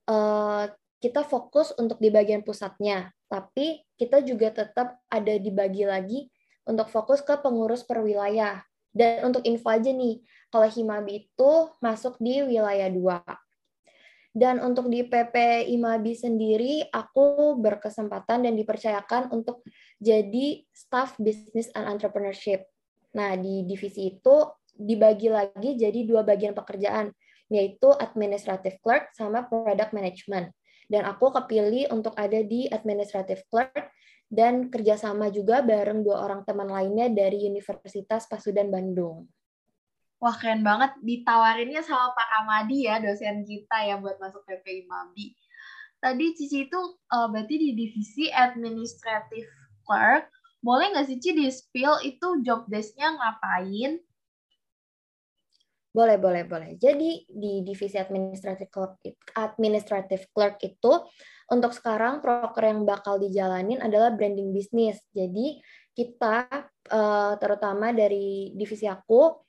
uh, 0.06 0.70
kita 1.02 1.26
fokus 1.26 1.74
untuk 1.74 1.98
di 1.98 2.14
bagian 2.14 2.46
pusatnya, 2.46 3.10
tapi 3.26 3.82
kita 3.98 4.22
juga 4.22 4.54
tetap 4.54 5.02
ada 5.10 5.34
dibagi 5.34 5.82
lagi 5.82 6.30
untuk 6.62 6.86
fokus 6.86 7.26
ke 7.26 7.34
pengurus 7.42 7.82
per 7.82 8.06
wilayah. 8.06 8.62
Dan 8.94 9.28
untuk 9.28 9.42
info 9.44 9.68
aja 9.68 9.92
nih, 9.92 10.22
kalau 10.48 10.70
Himabi 10.70 11.26
itu 11.26 11.52
masuk 11.82 12.16
di 12.22 12.40
wilayah 12.46 12.88
2. 12.88 13.45
Dan 14.36 14.60
untuk 14.60 14.92
di 14.92 15.00
PP 15.00 15.64
Imabi 15.72 16.12
sendiri, 16.12 16.84
aku 16.92 17.56
berkesempatan 17.56 18.44
dan 18.44 18.52
dipercayakan 18.52 19.32
untuk 19.32 19.64
jadi 19.96 20.60
staff 20.76 21.16
business 21.16 21.72
and 21.72 21.88
entrepreneurship. 21.88 22.68
Nah, 23.16 23.32
di 23.40 23.64
divisi 23.64 24.12
itu 24.12 24.44
dibagi 24.76 25.32
lagi 25.32 25.80
jadi 25.80 26.04
dua 26.04 26.20
bagian 26.20 26.52
pekerjaan, 26.52 27.08
yaitu 27.48 27.88
administrative 27.96 28.76
clerk 28.84 29.08
sama 29.16 29.48
product 29.48 29.96
management 29.96 30.52
dan 30.86 31.02
aku 31.06 31.34
kepilih 31.34 31.90
untuk 31.90 32.14
ada 32.14 32.40
di 32.42 32.70
administrative 32.70 33.42
clerk 33.50 33.90
dan 34.26 34.70
kerjasama 34.70 35.30
juga 35.30 35.62
bareng 35.62 36.02
dua 36.02 36.26
orang 36.26 36.42
teman 36.42 36.66
lainnya 36.66 37.10
dari 37.10 37.46
Universitas 37.46 38.26
Pasudan 38.26 38.70
Bandung. 38.70 39.26
Wah 40.16 40.32
keren 40.40 40.64
banget 40.64 40.96
ditawarinnya 41.04 41.84
sama 41.84 42.16
Pak 42.16 42.28
Ramadi 42.32 42.88
ya 42.88 42.96
dosen 42.98 43.44
kita 43.44 43.84
ya 43.84 44.00
buat 44.00 44.16
masuk 44.16 44.42
PPI 44.48 44.88
Mabi. 44.88 45.36
Tadi 46.00 46.26
Cici 46.36 46.68
itu 46.68 46.80
uh, 47.12 47.28
berarti 47.28 47.56
di 47.56 47.70
divisi 47.76 48.32
administrative 48.32 49.48
clerk. 49.84 50.28
Boleh 50.64 50.92
nggak 50.92 51.06
sih 51.08 51.20
Cici 51.20 51.36
di 51.36 51.46
spill 51.52 52.00
itu 52.04 52.40
job 52.40 52.64
desk-nya 52.68 53.12
ngapain? 53.12 54.00
Boleh, 55.96 56.20
boleh, 56.20 56.44
boleh. 56.44 56.76
Jadi 56.76 57.24
di 57.24 57.64
divisi 57.64 57.96
administrative 57.96 58.68
clerk, 58.68 59.00
administrative 59.32 60.28
clerk 60.28 60.60
itu 60.60 60.92
untuk 61.48 61.72
sekarang 61.72 62.20
proker 62.20 62.68
yang 62.68 62.84
bakal 62.84 63.16
dijalanin 63.16 63.80
adalah 63.80 64.12
branding 64.12 64.52
bisnis. 64.52 65.00
Jadi 65.16 65.56
kita 65.96 66.44
eh, 66.92 67.32
terutama 67.40 67.96
dari 67.96 68.52
divisi 68.52 68.84
aku 68.84 69.45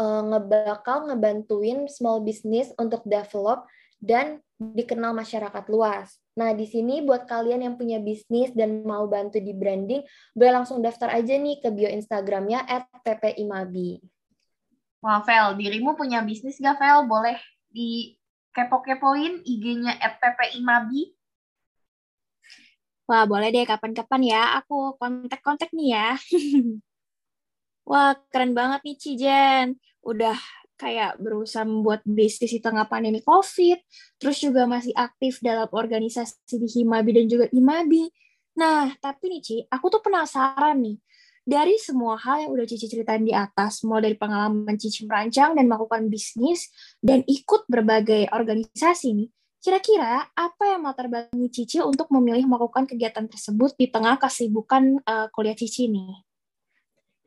eh, 0.00 0.22
ngebakal 0.24 1.12
ngebantuin 1.12 1.84
small 1.92 2.24
business 2.24 2.72
untuk 2.80 3.04
develop 3.04 3.68
dan 4.00 4.40
dikenal 4.56 5.12
masyarakat 5.12 5.64
luas. 5.68 6.16
Nah, 6.36 6.56
di 6.56 6.64
sini 6.64 7.04
buat 7.04 7.28
kalian 7.28 7.64
yang 7.64 7.74
punya 7.76 8.00
bisnis 8.00 8.52
dan 8.56 8.80
mau 8.84 9.04
bantu 9.04 9.36
di 9.40 9.52
branding, 9.52 10.00
boleh 10.32 10.52
langsung 10.56 10.80
daftar 10.80 11.12
aja 11.12 11.36
nih 11.36 11.60
ke 11.60 11.68
bio 11.68 11.88
Instagramnya 11.88 12.64
at 12.64 12.88
ppimabi. 13.04 14.00
Wah, 15.00 15.24
Vel, 15.24 15.56
dirimu 15.56 15.96
punya 15.96 16.20
bisnis 16.20 16.60
gak, 16.60 16.76
Vel? 16.76 17.08
Boleh 17.08 17.40
di 17.72 18.16
kepo-kepoin 18.52 19.44
IG-nya 19.48 19.96
@ppimabi. 19.96 21.16
Wah, 23.08 23.24
boleh 23.24 23.48
deh 23.48 23.64
kapan-kapan 23.64 24.22
ya. 24.22 24.42
Aku 24.60 24.94
kontak-kontak 25.00 25.72
nih 25.72 25.88
ya. 25.96 26.08
Wah, 27.88 28.16
keren 28.28 28.52
banget 28.52 28.80
nih 28.86 28.96
Cijen. 28.96 29.66
Udah 30.00 30.36
kayak 30.80 31.20
berusaha 31.20 31.68
membuat 31.68 32.00
bisnis 32.08 32.56
di 32.56 32.60
tengah 32.64 32.88
pandemi 32.88 33.20
COVID, 33.20 33.78
terus 34.16 34.40
juga 34.40 34.64
masih 34.64 34.96
aktif 34.96 35.44
dalam 35.44 35.68
organisasi 35.68 36.56
di 36.56 36.68
Himabi 36.80 37.20
dan 37.20 37.26
juga 37.28 37.46
Imabi. 37.52 38.08
Nah, 38.56 38.96
tapi 38.96 39.28
nih 39.28 39.42
Ci, 39.44 39.56
aku 39.68 39.92
tuh 39.92 40.00
penasaran 40.00 40.80
nih, 40.80 40.96
dari 41.44 41.76
semua 41.76 42.16
hal 42.16 42.48
yang 42.48 42.50
udah 42.56 42.64
Cici 42.64 42.88
ceritain 42.88 43.24
di 43.24 43.36
atas, 43.36 43.84
mulai 43.84 44.08
dari 44.08 44.16
pengalaman 44.16 44.76
Cici 44.80 45.04
merancang 45.04 45.52
dan 45.52 45.68
melakukan 45.68 46.08
bisnis, 46.08 46.72
dan 47.04 47.20
ikut 47.28 47.68
berbagai 47.68 48.32
organisasi 48.32 49.08
nih, 49.16 49.28
kira-kira 49.60 50.32
apa 50.32 50.64
yang 50.64 50.88
latar 50.88 51.12
belakangi 51.12 51.48
Cici 51.52 51.84
untuk 51.84 52.08
memilih 52.08 52.48
melakukan 52.48 52.88
kegiatan 52.88 53.28
tersebut 53.28 53.76
di 53.76 53.92
tengah 53.92 54.16
kesibukan 54.16 55.04
uh, 55.04 55.28
kuliah 55.28 55.56
Cici 55.56 55.92
nih? 55.92 56.29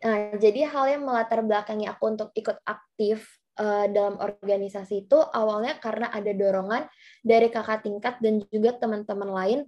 Nah, 0.03 0.35
jadi 0.35 0.67
hal 0.67 0.99
yang 0.99 1.03
melatar 1.07 1.39
belakangi 1.39 1.87
aku 1.87 2.03
untuk 2.11 2.29
ikut 2.35 2.59
aktif 2.67 3.23
uh, 3.55 3.87
dalam 3.87 4.19
organisasi 4.19 5.07
itu 5.07 5.15
awalnya 5.15 5.79
karena 5.79 6.11
ada 6.11 6.31
dorongan 6.35 6.91
dari 7.23 7.47
kakak 7.47 7.87
tingkat 7.87 8.19
dan 8.19 8.43
juga 8.51 8.75
teman-teman 8.75 9.31
lain 9.31 9.59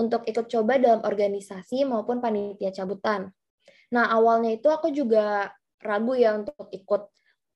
untuk 0.00 0.24
ikut 0.24 0.48
coba 0.48 0.80
dalam 0.80 1.04
organisasi 1.04 1.84
maupun 1.84 2.24
panitia 2.24 2.72
cabutan. 2.72 3.28
Nah, 3.92 4.08
awalnya 4.08 4.56
itu 4.56 4.72
aku 4.72 4.88
juga 4.88 5.52
ragu 5.84 6.16
ya 6.16 6.40
untuk 6.40 6.72
ikut 6.72 7.12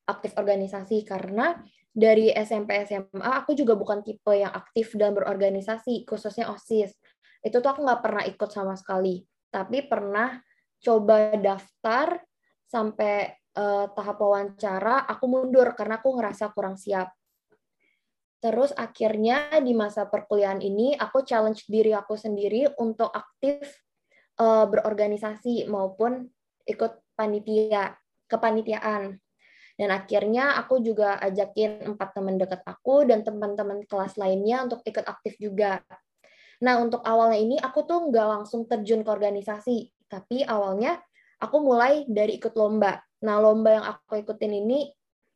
aktif 0.07 0.37
organisasi 0.37 1.09
karena 1.09 1.57
dari 1.97 2.29
SMP 2.29 2.85
SMA 2.85 3.25
aku 3.25 3.57
juga 3.57 3.73
bukan 3.73 4.05
tipe 4.05 4.37
yang 4.37 4.53
aktif 4.53 4.93
dalam 4.93 5.17
berorganisasi, 5.17 6.05
khususnya 6.05 6.53
OSIS. 6.53 6.93
Itu 7.41 7.65
tuh 7.65 7.73
aku 7.73 7.81
nggak 7.81 8.05
pernah 8.05 8.25
ikut 8.29 8.51
sama 8.53 8.77
sekali. 8.77 9.25
Tapi 9.49 9.89
pernah 9.89 10.37
coba 10.83 11.35
daftar 11.37 12.21
sampai 12.67 13.33
uh, 13.57 13.89
tahap 13.91 14.17
wawancara, 14.21 15.09
aku 15.09 15.25
mundur 15.27 15.73
karena 15.73 15.99
aku 15.99 16.15
ngerasa 16.19 16.53
kurang 16.53 16.77
siap. 16.77 17.11
Terus 18.37 18.71
akhirnya 18.77 19.49
di 19.65 19.73
masa 19.73 20.07
perkuliahan 20.07 20.61
ini 20.61 20.95
aku 20.95 21.25
challenge 21.25 21.67
diri 21.67 21.97
aku 21.97 22.15
sendiri 22.15 22.69
untuk 22.79 23.09
aktif 23.11 23.65
uh, 24.39 24.69
berorganisasi 24.69 25.67
maupun 25.67 26.29
ikut 26.69 27.01
panitia 27.17 27.97
kepanitiaan. 28.29 29.17
Dan 29.77 29.93
akhirnya 29.93 30.57
aku 30.57 30.81
juga 30.81 31.21
ajakin 31.21 31.85
empat 31.85 32.17
teman 32.17 32.41
dekat 32.41 32.65
aku 32.65 33.05
dan 33.05 33.21
teman-teman 33.21 33.85
kelas 33.85 34.17
lainnya 34.17 34.65
untuk 34.65 34.81
ikut 34.89 35.05
aktif 35.05 35.37
juga. 35.37 35.85
Nah, 36.65 36.81
untuk 36.81 37.05
awalnya 37.05 37.37
ini 37.37 37.57
aku 37.61 37.85
tuh 37.85 38.09
nggak 38.09 38.27
langsung 38.41 38.65
terjun 38.65 39.05
ke 39.05 39.11
organisasi, 39.13 39.93
tapi 40.07 40.43
awalnya 40.47 40.99
aku 41.43 41.57
mulai 41.61 42.07
dari 42.09 42.39
ikut 42.39 42.55
lomba. 42.57 42.99
Nah, 43.25 43.37
lomba 43.41 43.71
yang 43.81 43.87
aku 43.87 44.23
ikutin 44.23 44.53
ini 44.53 44.89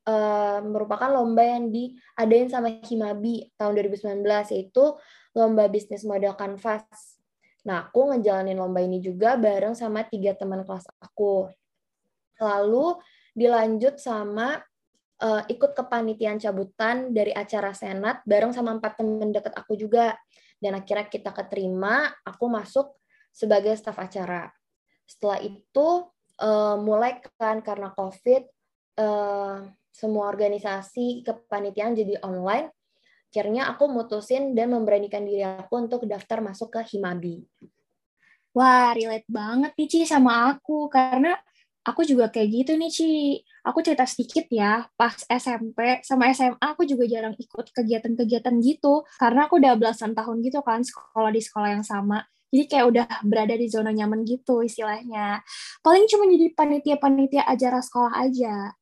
uh, 0.09 0.61
merupakan 0.65 1.11
lomba 1.13 1.43
yang 1.45 1.69
diadain 1.69 2.49
sama 2.49 2.69
Himabi 2.85 3.51
tahun 3.57 3.73
2019, 3.77 4.25
yaitu 4.55 4.85
lomba 5.37 5.67
bisnis 5.71 6.03
model 6.03 6.35
kanvas 6.35 7.21
Nah, 7.69 7.89
aku 7.89 8.09
ngejalanin 8.15 8.57
lomba 8.57 8.81
ini 8.81 9.05
juga 9.05 9.37
bareng 9.37 9.77
sama 9.77 10.05
tiga 10.09 10.33
teman 10.33 10.65
kelas 10.65 10.89
aku. 10.97 11.53
Lalu 12.41 12.97
dilanjut 13.37 14.01
sama 14.01 14.57
uh, 15.21 15.43
ikut 15.45 15.77
kepanitiaan 15.77 16.41
cabutan 16.41 17.13
dari 17.13 17.37
acara 17.37 17.77
senat 17.77 18.25
bareng 18.25 18.57
sama 18.57 18.73
empat 18.81 19.01
teman 19.01 19.29
dekat 19.29 19.53
aku 19.53 19.77
juga. 19.77 20.17
Dan 20.61 20.77
akhirnya 20.77 21.09
kita 21.09 21.33
keterima, 21.33 22.09
aku 22.25 22.49
masuk 22.49 22.97
sebagai 23.33 23.73
staf 23.77 23.97
acara. 23.97 24.53
Setelah 25.11 25.43
itu 25.43 26.07
uh, 26.39 26.79
mulai 26.79 27.19
kan 27.35 27.59
karena 27.67 27.91
COVID, 27.91 28.43
uh, 29.03 29.67
semua 29.91 30.31
organisasi 30.31 31.27
kepanitiaan 31.27 31.99
jadi 31.99 32.23
online 32.23 32.71
akhirnya 33.31 33.71
aku 33.71 33.87
mutusin 33.87 34.59
dan 34.59 34.75
memberanikan 34.75 35.23
diri 35.23 35.47
aku 35.47 35.87
untuk 35.87 36.03
daftar 36.03 36.43
masuk 36.43 36.75
ke 36.75 36.83
Himabi. 36.83 37.47
Wah, 38.51 38.91
relate 38.91 39.31
banget 39.31 39.71
nih 39.79 39.87
Ci 39.87 39.99
sama 40.03 40.51
aku, 40.51 40.91
karena 40.91 41.39
aku 41.87 42.03
juga 42.03 42.27
kayak 42.27 42.49
gitu 42.51 42.73
nih 42.75 42.91
Ci. 42.91 43.39
Aku 43.63 43.87
cerita 43.87 44.03
sedikit 44.03 44.51
ya, 44.51 44.83
pas 44.99 45.15
SMP 45.31 46.03
sama 46.03 46.35
SMA 46.35 46.59
aku 46.59 46.83
juga 46.83 47.07
jarang 47.07 47.39
ikut 47.39 47.71
kegiatan-kegiatan 47.71 48.59
gitu, 48.59 49.07
karena 49.23 49.47
aku 49.47 49.63
udah 49.63 49.79
belasan 49.79 50.11
tahun 50.11 50.43
gitu 50.43 50.59
kan 50.67 50.83
sekolah 50.83 51.31
di 51.31 51.39
sekolah 51.39 51.79
yang 51.79 51.87
sama. 51.87 52.27
Jadi 52.51 52.65
kayak 52.67 52.87
udah 52.91 53.07
berada 53.23 53.55
di 53.55 53.67
zona 53.71 53.95
nyaman 53.95 54.27
gitu 54.27 54.67
istilahnya. 54.67 55.39
Paling 55.87 56.11
cuma 56.11 56.27
jadi 56.27 56.51
panitia-panitia 56.51 57.47
acara 57.47 57.79
sekolah 57.79 58.19
aja. 58.19 58.75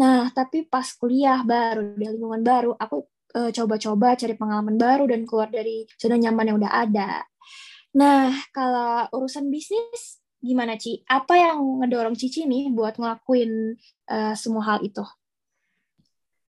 Nah, 0.00 0.32
tapi 0.32 0.64
pas 0.64 0.88
kuliah 0.96 1.44
baru, 1.44 1.92
di 1.92 2.08
lingkungan 2.08 2.40
baru, 2.40 2.72
aku 2.72 3.04
uh, 3.36 3.52
coba-coba 3.52 4.16
cari 4.16 4.34
pengalaman 4.34 4.80
baru 4.80 5.04
dan 5.04 5.28
keluar 5.28 5.52
dari 5.52 5.84
zona 6.00 6.16
nyaman 6.16 6.48
yang 6.48 6.56
udah 6.64 6.72
ada. 6.72 7.10
Nah, 7.92 8.32
kalau 8.56 9.04
urusan 9.12 9.52
bisnis 9.52 10.22
gimana 10.40 10.80
Ci? 10.80 11.04
Apa 11.04 11.36
yang 11.36 11.84
ngedorong 11.84 12.16
Cici 12.16 12.48
nih 12.48 12.72
buat 12.72 12.96
ngelakuin 12.96 13.76
uh, 14.08 14.32
semua 14.32 14.64
hal 14.64 14.78
itu? 14.80 15.04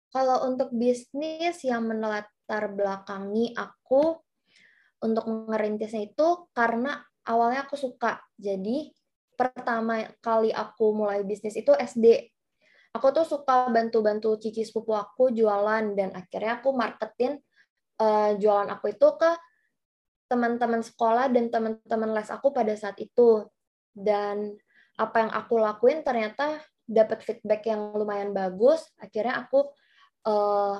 Kalau 0.09 0.47
untuk 0.49 0.73
bisnis 0.73 1.61
yang 1.61 1.85
menelatar 1.85 2.71
belakangi 2.71 3.53
aku 3.53 4.24
untuk 5.05 5.29
ngerintisnya 5.29 6.09
itu 6.09 6.49
karena 6.57 6.97
awalnya 7.29 7.69
aku 7.69 7.77
suka. 7.77 8.21
Jadi 8.35 8.89
pertama 9.37 10.09
kali 10.23 10.49
aku 10.49 10.95
mulai 10.95 11.21
bisnis 11.21 11.53
itu 11.53 11.71
SD. 11.75 12.31
Aku 12.95 13.11
tuh 13.11 13.27
suka 13.27 13.67
bantu-bantu 13.69 14.39
cici 14.39 14.63
sepupu 14.63 14.95
aku 14.95 15.29
jualan 15.29 15.93
dan 15.93 16.15
akhirnya 16.15 16.63
aku 16.63 16.71
marketin 16.71 17.37
uh, 17.99 18.31
jualan 18.39 18.71
aku 18.71 18.95
itu 18.95 19.07
ke 19.19 19.31
teman-teman 20.31 20.81
sekolah 20.81 21.27
dan 21.29 21.51
teman-teman 21.51 22.15
les 22.15 22.31
aku 22.31 22.55
pada 22.55 22.71
saat 22.73 22.95
itu. 22.97 23.45
Dan 23.91 24.55
apa 24.95 25.27
yang 25.27 25.31
aku 25.35 25.59
lakuin 25.59 26.07
ternyata 26.07 26.63
dapat 26.87 27.19
feedback 27.21 27.67
yang 27.67 27.91
lumayan 27.93 28.31
bagus. 28.31 28.87
Akhirnya 28.95 29.43
aku 29.43 29.75
uh, 30.23 30.79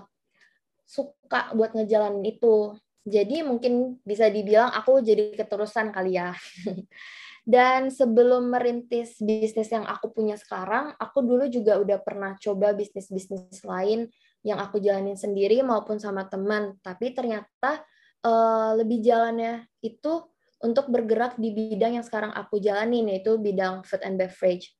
suka 0.88 1.51
buat 1.51 1.75
ngejalanin 1.75 2.24
itu. 2.24 2.77
Jadi 3.05 3.45
mungkin 3.45 4.01
bisa 4.01 4.25
dibilang 4.33 4.74
aku 4.74 4.97
jadi 5.05 5.38
keterusan 5.38 5.93
kali 5.93 6.17
ya. 6.17 6.33
Dan 7.45 7.93
sebelum 7.93 8.50
merintis 8.50 9.21
bisnis 9.21 9.69
yang 9.69 9.85
aku 9.85 10.09
punya 10.09 10.33
sekarang, 10.33 10.97
aku 10.97 11.21
dulu 11.21 11.45
juga 11.45 11.77
udah 11.77 12.01
pernah 12.01 12.33
coba 12.41 12.74
bisnis-bisnis 12.74 13.62
lain 13.62 14.09
yang 14.41 14.57
aku 14.57 14.81
jalanin 14.81 15.13
sendiri 15.13 15.62
maupun 15.62 16.01
sama 16.01 16.25
teman. 16.25 16.81
Tapi 16.81 17.13
ternyata 17.13 17.85
uh, 18.25 18.74
lebih 18.74 19.05
jalannya 19.05 19.69
itu 19.85 20.25
untuk 20.65 20.89
bergerak 20.89 21.38
di 21.38 21.53
bidang 21.53 22.01
yang 22.01 22.05
sekarang 22.05 22.33
aku 22.33 22.57
jalanin, 22.57 23.13
yaitu 23.13 23.38
bidang 23.38 23.85
food 23.85 24.01
and 24.01 24.17
beverage. 24.17 24.74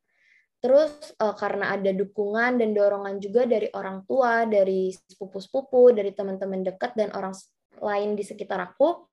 Terus 0.58 1.14
uh, 1.22 1.38
karena 1.38 1.78
ada 1.78 1.94
dukungan 1.94 2.58
dan 2.58 2.74
dorongan 2.74 3.22
juga 3.22 3.46
dari 3.46 3.70
orang 3.78 4.02
tua, 4.10 4.50
dari 4.50 4.90
sepupu-sepupu, 4.90 5.94
dari 5.94 6.10
teman-teman 6.18 6.66
dekat 6.66 6.98
dan 6.98 7.14
orang 7.14 7.38
lain 7.80 8.16
di 8.16 8.24
sekitar 8.24 8.60
aku, 8.62 9.08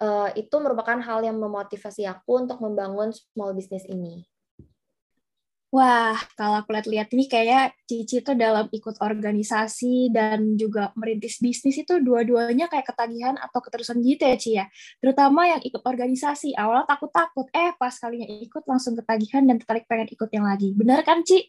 uh, 0.00 0.28
itu 0.34 0.56
merupakan 0.58 0.98
hal 0.98 1.22
yang 1.22 1.36
memotivasi 1.36 2.08
aku 2.08 2.44
untuk 2.46 2.58
membangun 2.64 3.12
small 3.12 3.52
business 3.52 3.84
ini. 3.86 4.24
Wah, 5.70 6.18
kalau 6.34 6.58
aku 6.66 6.74
lihat-lihat 6.74 7.14
ini 7.14 7.30
kayak 7.30 7.78
Cici 7.86 8.18
itu 8.18 8.34
dalam 8.34 8.66
ikut 8.74 8.98
organisasi 8.98 10.10
dan 10.10 10.58
juga 10.58 10.90
merintis 10.98 11.38
bisnis 11.38 11.78
itu 11.78 11.94
dua-duanya 12.02 12.66
kayak 12.66 12.90
ketagihan 12.90 13.38
atau 13.38 13.62
keterusan 13.62 14.02
gitu 14.02 14.26
ya, 14.26 14.34
Ci 14.34 14.50
ya. 14.58 14.66
Terutama 14.98 15.46
yang 15.46 15.62
ikut 15.62 15.78
organisasi, 15.86 16.58
awalnya 16.58 16.90
takut-takut, 16.90 17.46
eh 17.54 17.70
pas 17.78 17.94
kalinya 17.94 18.26
ikut 18.26 18.66
langsung 18.66 18.98
ketagihan 18.98 19.46
dan 19.46 19.62
tertarik 19.62 19.86
pengen 19.86 20.10
ikut 20.10 20.30
yang 20.34 20.42
lagi. 20.42 20.74
Benar 20.74 21.06
kan, 21.06 21.22
Ci? 21.22 21.46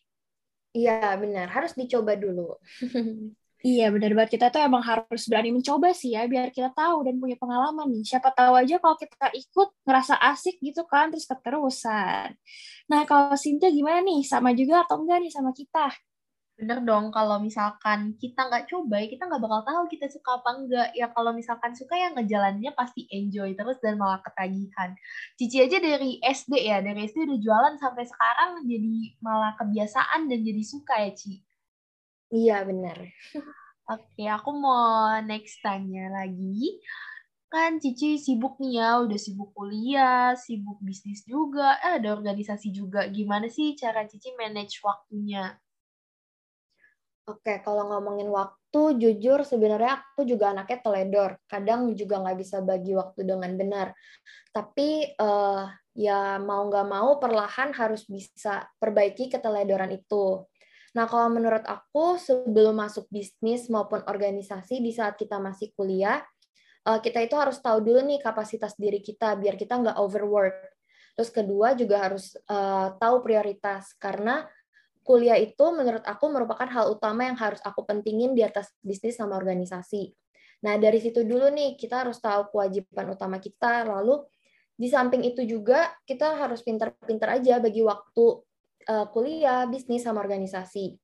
Iya, 0.77 1.17
benar. 1.17 1.49
Harus 1.49 1.73
dicoba 1.73 2.13
dulu. 2.13 2.61
Iya 3.61 3.93
benar 3.93 4.11
banget 4.17 4.31
kita 4.41 4.49
tuh 4.49 4.57
emang 4.65 4.81
harus 4.81 5.23
berani 5.29 5.53
mencoba 5.53 5.93
sih 5.93 6.17
ya 6.17 6.25
biar 6.25 6.49
kita 6.49 6.73
tahu 6.73 7.05
dan 7.05 7.21
punya 7.21 7.37
pengalaman 7.37 7.93
nih. 7.93 8.01
Siapa 8.09 8.33
tahu 8.33 8.57
aja 8.57 8.81
kalau 8.81 8.97
kita 8.97 9.29
ikut 9.37 9.69
ngerasa 9.85 10.17
asik 10.33 10.57
gitu 10.65 10.81
kan 10.89 11.13
terus 11.13 11.29
keterusan. 11.29 12.33
Nah 12.89 13.01
kalau 13.05 13.37
Cynthia 13.37 13.69
gimana 13.69 14.01
nih? 14.01 14.25
Sama 14.25 14.57
juga 14.57 14.81
atau 14.81 15.05
enggak 15.05 15.21
nih 15.21 15.29
sama 15.29 15.53
kita? 15.53 15.93
Bener 16.57 16.81
dong 16.81 17.13
kalau 17.13 17.37
misalkan 17.37 18.17
kita 18.17 18.49
nggak 18.49 18.65
coba 18.69 18.95
ya 19.01 19.07
kita 19.13 19.29
nggak 19.29 19.41
bakal 19.45 19.61
tahu 19.61 19.83
kita 19.93 20.05
suka 20.09 20.41
apa 20.41 20.49
enggak. 20.57 20.87
Ya 20.97 21.07
kalau 21.13 21.29
misalkan 21.29 21.71
suka 21.77 21.93
ya 22.01 22.09
ngejalannya 22.17 22.73
pasti 22.73 23.05
enjoy 23.13 23.53
terus 23.53 23.77
dan 23.85 23.93
malah 24.01 24.25
ketagihan. 24.25 24.97
Cici 25.37 25.57
aja 25.61 25.77
dari 25.77 26.17
SD 26.17 26.53
ya 26.65 26.81
dari 26.81 27.05
SD 27.05 27.29
udah 27.29 27.39
jualan 27.45 27.75
sampai 27.77 28.09
sekarang 28.09 28.65
jadi 28.65 29.21
malah 29.21 29.53
kebiasaan 29.53 30.25
dan 30.33 30.39
jadi 30.41 30.63
suka 30.65 30.97
ya 30.97 31.13
Ci. 31.13 31.50
Iya, 32.31 32.53
benar. 32.69 32.97
Oke, 33.91 34.23
aku 34.37 34.49
mau 34.55 35.19
next 35.29 35.59
tanya 35.65 36.07
lagi. 36.17 36.79
Kan 37.51 37.83
Cici 37.83 38.15
sibuk 38.15 38.55
nih 38.63 38.79
ya, 38.79 38.89
udah 39.03 39.19
sibuk 39.19 39.51
kuliah, 39.57 40.31
sibuk 40.39 40.79
bisnis 40.87 41.21
juga, 41.27 41.75
eh, 41.83 41.99
ada 41.99 42.09
organisasi 42.15 42.71
juga. 42.71 42.99
Gimana 43.11 43.47
sih 43.51 43.75
cara 43.75 44.07
Cici 44.07 44.31
manage 44.39 44.79
waktunya? 44.87 45.59
Oke, 47.29 47.61
kalau 47.63 47.85
ngomongin 47.91 48.27
waktu, 48.33 48.81
jujur 49.01 49.45
sebenarnya 49.45 50.01
aku 50.01 50.25
juga 50.25 50.51
anaknya 50.55 50.79
teledor. 50.83 51.31
Kadang 51.45 51.91
juga 51.93 52.19
nggak 52.23 52.37
bisa 52.39 52.57
bagi 52.63 52.91
waktu 52.97 53.21
dengan 53.27 53.51
benar. 53.59 53.87
Tapi 54.51 55.15
uh, 55.19 55.67
ya 55.95 56.39
mau 56.41 56.67
nggak 56.67 56.87
mau 56.87 57.19
perlahan 57.21 57.71
harus 57.77 58.07
bisa 58.07 58.65
perbaiki 58.81 59.31
keteledoran 59.31 59.91
itu. 59.95 60.43
Nah, 60.91 61.07
kalau 61.07 61.31
menurut 61.31 61.63
aku 61.63 62.19
sebelum 62.19 62.75
masuk 62.75 63.07
bisnis 63.07 63.71
maupun 63.71 64.03
organisasi 64.03 64.83
di 64.83 64.91
saat 64.91 65.15
kita 65.15 65.39
masih 65.39 65.71
kuliah, 65.71 66.19
eh, 66.87 66.99
kita 66.99 67.23
itu 67.23 67.35
harus 67.39 67.63
tahu 67.63 67.79
dulu 67.79 68.03
nih 68.03 68.19
kapasitas 68.19 68.75
diri 68.75 68.99
kita 68.99 69.39
biar 69.39 69.55
kita 69.55 69.79
nggak 69.79 69.97
overwork. 69.97 70.71
Terus 71.15 71.29
kedua 71.31 71.75
juga 71.75 72.07
harus 72.07 72.33
uh, 72.47 72.95
tahu 72.95 73.19
prioritas 73.19 73.91
karena 73.99 74.47
kuliah 75.03 75.35
itu 75.35 75.65
menurut 75.73 76.01
aku 76.07 76.31
merupakan 76.31 76.65
hal 76.71 76.93
utama 76.93 77.27
yang 77.27 77.35
harus 77.35 77.59
aku 77.67 77.83
pentingin 77.83 78.31
di 78.31 78.47
atas 78.47 78.71
bisnis 78.79 79.19
sama 79.19 79.35
organisasi. 79.35 80.15
Nah, 80.61 80.77
dari 80.77 81.01
situ 81.01 81.25
dulu 81.25 81.49
nih 81.49 81.75
kita 81.75 82.05
harus 82.05 82.21
tahu 82.21 82.53
kewajiban 82.53 83.11
utama 83.11 83.41
kita, 83.41 83.83
lalu 83.83 84.23
di 84.77 84.87
samping 84.89 85.25
itu 85.25 85.41
juga 85.45 85.89
kita 86.05 86.37
harus 86.37 86.61
pintar-pintar 86.61 87.41
aja 87.41 87.57
bagi 87.57 87.81
waktu 87.81 88.25
uh, 88.87 89.05
kuliah, 89.09 89.67
bisnis, 89.69 90.05
sama 90.05 90.23
organisasi. 90.23 90.97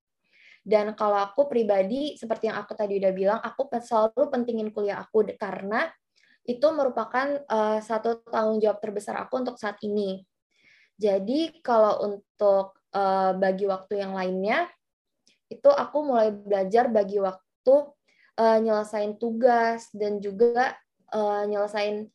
Dan 0.67 0.91
kalau 0.99 1.15
aku 1.15 1.47
pribadi, 1.47 2.19
seperti 2.19 2.51
yang 2.51 2.59
aku 2.59 2.75
tadi 2.75 2.99
udah 2.99 3.11
bilang, 3.15 3.39
aku 3.39 3.71
selalu 3.79 4.27
pentingin 4.27 4.69
kuliah 4.75 4.99
aku 4.99 5.23
karena 5.39 5.87
itu 6.47 6.67
merupakan 6.71 7.43
uh, 7.47 7.79
satu 7.83 8.23
tanggung 8.27 8.59
jawab 8.63 8.79
terbesar 8.79 9.19
aku 9.19 9.43
untuk 9.43 9.55
saat 9.59 9.79
ini. 9.83 10.23
Jadi 10.95 11.59
kalau 11.63 12.03
untuk 12.07 12.79
uh, 12.95 13.31
bagi 13.35 13.67
waktu 13.67 14.03
yang 14.03 14.15
lainnya, 14.15 14.67
itu 15.47 15.67
aku 15.71 16.03
mulai 16.03 16.31
belajar 16.31 16.91
bagi 16.91 17.19
waktu 17.19 17.75
uh, 18.39 18.57
nyelesain 18.59 19.15
tugas 19.15 19.91
dan 19.95 20.19
juga 20.19 20.75
uh, 21.11 21.43
nyelesain 21.47 22.07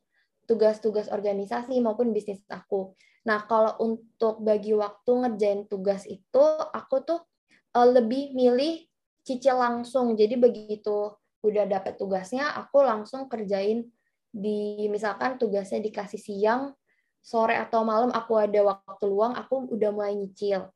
tugas-tugas 0.45 1.09
organisasi 1.09 1.77
maupun 1.81 2.13
bisnis 2.13 2.45
aku. 2.49 2.93
Nah, 3.23 3.47
kalau 3.47 3.79
untuk 3.79 4.43
bagi 4.43 4.75
waktu 4.75 5.11
ngerjain 5.27 5.71
tugas 5.71 6.03
itu, 6.11 6.45
aku 6.75 7.07
tuh 7.07 7.21
uh, 7.79 7.89
lebih 7.89 8.35
milih 8.35 8.83
cicil 9.23 9.63
langsung. 9.63 10.19
Jadi 10.19 10.35
begitu 10.35 11.15
udah 11.43 11.65
dapet 11.67 11.99
tugasnya, 11.99 12.55
aku 12.55 12.83
langsung 12.83 13.27
kerjain 13.27 13.87
di 14.33 14.89
misalkan 14.91 15.39
tugasnya 15.39 15.83
dikasih 15.83 16.19
siang, 16.19 16.75
sore 17.23 17.55
atau 17.59 17.87
malam 17.87 18.11
aku 18.11 18.39
ada 18.39 18.61
waktu 18.63 19.05
luang, 19.07 19.39
aku 19.39 19.71
udah 19.71 19.91
mulai 19.95 20.19
nyicil. 20.19 20.71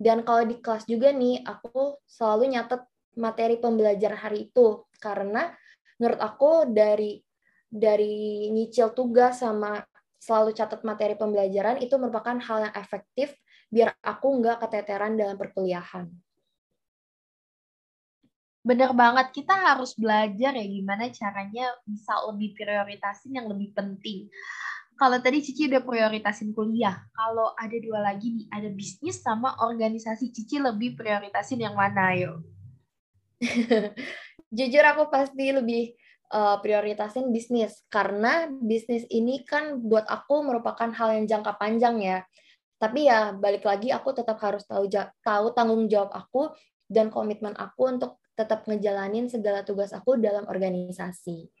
Dan 0.00 0.24
kalau 0.24 0.48
di 0.48 0.56
kelas 0.60 0.88
juga 0.88 1.12
nih, 1.12 1.44
aku 1.44 2.00
selalu 2.08 2.56
nyatet 2.56 2.80
materi 3.20 3.60
pembelajaran 3.60 4.16
hari 4.16 4.48
itu 4.48 4.88
karena 5.02 5.52
menurut 5.98 6.20
aku 6.22 6.50
dari 6.72 7.20
dari 7.68 8.48
nyicil 8.50 8.96
tugas 8.96 9.44
sama 9.44 9.78
selalu 10.20 10.52
catat 10.52 10.84
materi 10.84 11.16
pembelajaran 11.16 11.80
itu 11.80 11.96
merupakan 11.96 12.36
hal 12.36 12.68
yang 12.68 12.74
efektif 12.76 13.32
biar 13.72 13.96
aku 14.04 14.38
nggak 14.38 14.60
keteteran 14.60 15.16
dalam 15.16 15.40
perkuliahan. 15.40 16.12
Bener 18.60 18.92
banget, 18.92 19.32
kita 19.32 19.56
harus 19.56 19.96
belajar 19.96 20.52
ya 20.52 20.66
gimana 20.68 21.08
caranya 21.08 21.72
bisa 21.88 22.12
lebih 22.28 22.52
prioritasin 22.52 23.32
yang 23.32 23.48
lebih 23.48 23.72
penting. 23.72 24.28
Kalau 25.00 25.16
tadi 25.16 25.40
Cici 25.40 25.64
udah 25.64 25.80
prioritasin 25.80 26.52
kuliah, 26.52 26.92
kalau 27.16 27.56
ada 27.56 27.72
dua 27.80 28.04
lagi 28.04 28.36
nih, 28.36 28.46
ada 28.52 28.68
bisnis 28.68 29.24
sama 29.24 29.56
organisasi, 29.64 30.28
Cici 30.28 30.60
lebih 30.60 30.92
prioritasin 30.92 31.64
yang 31.64 31.72
mana, 31.72 32.12
yo? 32.12 32.44
Jujur 34.56 34.84
aku 34.84 35.08
pasti 35.08 35.56
lebih 35.56 35.96
uh, 36.30 36.56
prioritasin 36.62 37.34
bisnis 37.34 37.82
karena 37.90 38.48
bisnis 38.48 39.04
ini 39.10 39.42
kan 39.44 39.82
buat 39.82 40.06
aku 40.06 40.46
merupakan 40.46 40.90
hal 40.90 41.20
yang 41.20 41.26
jangka 41.26 41.58
panjang 41.58 42.00
ya. 42.00 42.18
Tapi 42.80 43.10
ya 43.12 43.36
balik 43.36 43.66
lagi 43.68 43.92
aku 43.92 44.16
tetap 44.16 44.40
harus 44.40 44.64
tahu 44.64 44.88
tahu 45.20 45.46
tanggung 45.52 45.84
jawab 45.90 46.14
aku 46.16 46.48
dan 46.88 47.12
komitmen 47.12 47.52
aku 47.54 47.92
untuk 47.92 48.16
tetap 48.32 48.64
ngejalanin 48.64 49.28
segala 49.28 49.60
tugas 49.60 49.92
aku 49.92 50.16
dalam 50.16 50.48
organisasi. 50.48 51.52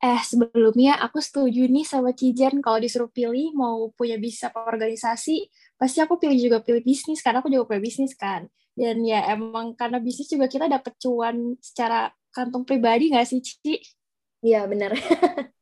Eh, 0.00 0.22
sebelumnya 0.24 0.96
aku 0.96 1.20
setuju 1.20 1.68
nih 1.68 1.84
sama 1.84 2.16
Cijen 2.16 2.64
kalau 2.64 2.80
disuruh 2.80 3.12
pilih 3.12 3.52
mau 3.52 3.92
punya 3.92 4.16
bisnis 4.16 4.48
apa 4.48 4.64
organisasi, 4.64 5.44
pasti 5.76 6.00
aku 6.00 6.16
pilih 6.16 6.40
juga 6.40 6.58
pilih 6.64 6.80
bisnis 6.80 7.20
karena 7.20 7.44
aku 7.44 7.52
juga 7.52 7.68
punya 7.68 7.84
bisnis 7.84 8.16
kan. 8.16 8.48
Dan 8.80 9.04
ya 9.04 9.28
emang 9.36 9.76
karena 9.76 10.00
bisnis 10.00 10.32
juga 10.32 10.48
kita 10.48 10.64
dapat 10.64 10.96
cuan 10.96 11.52
secara 11.60 12.08
kantong 12.32 12.64
pribadi 12.64 13.12
nggak 13.12 13.28
sih, 13.28 13.44
Ci? 13.44 13.76
Iya, 14.40 14.64
benar. 14.64 14.96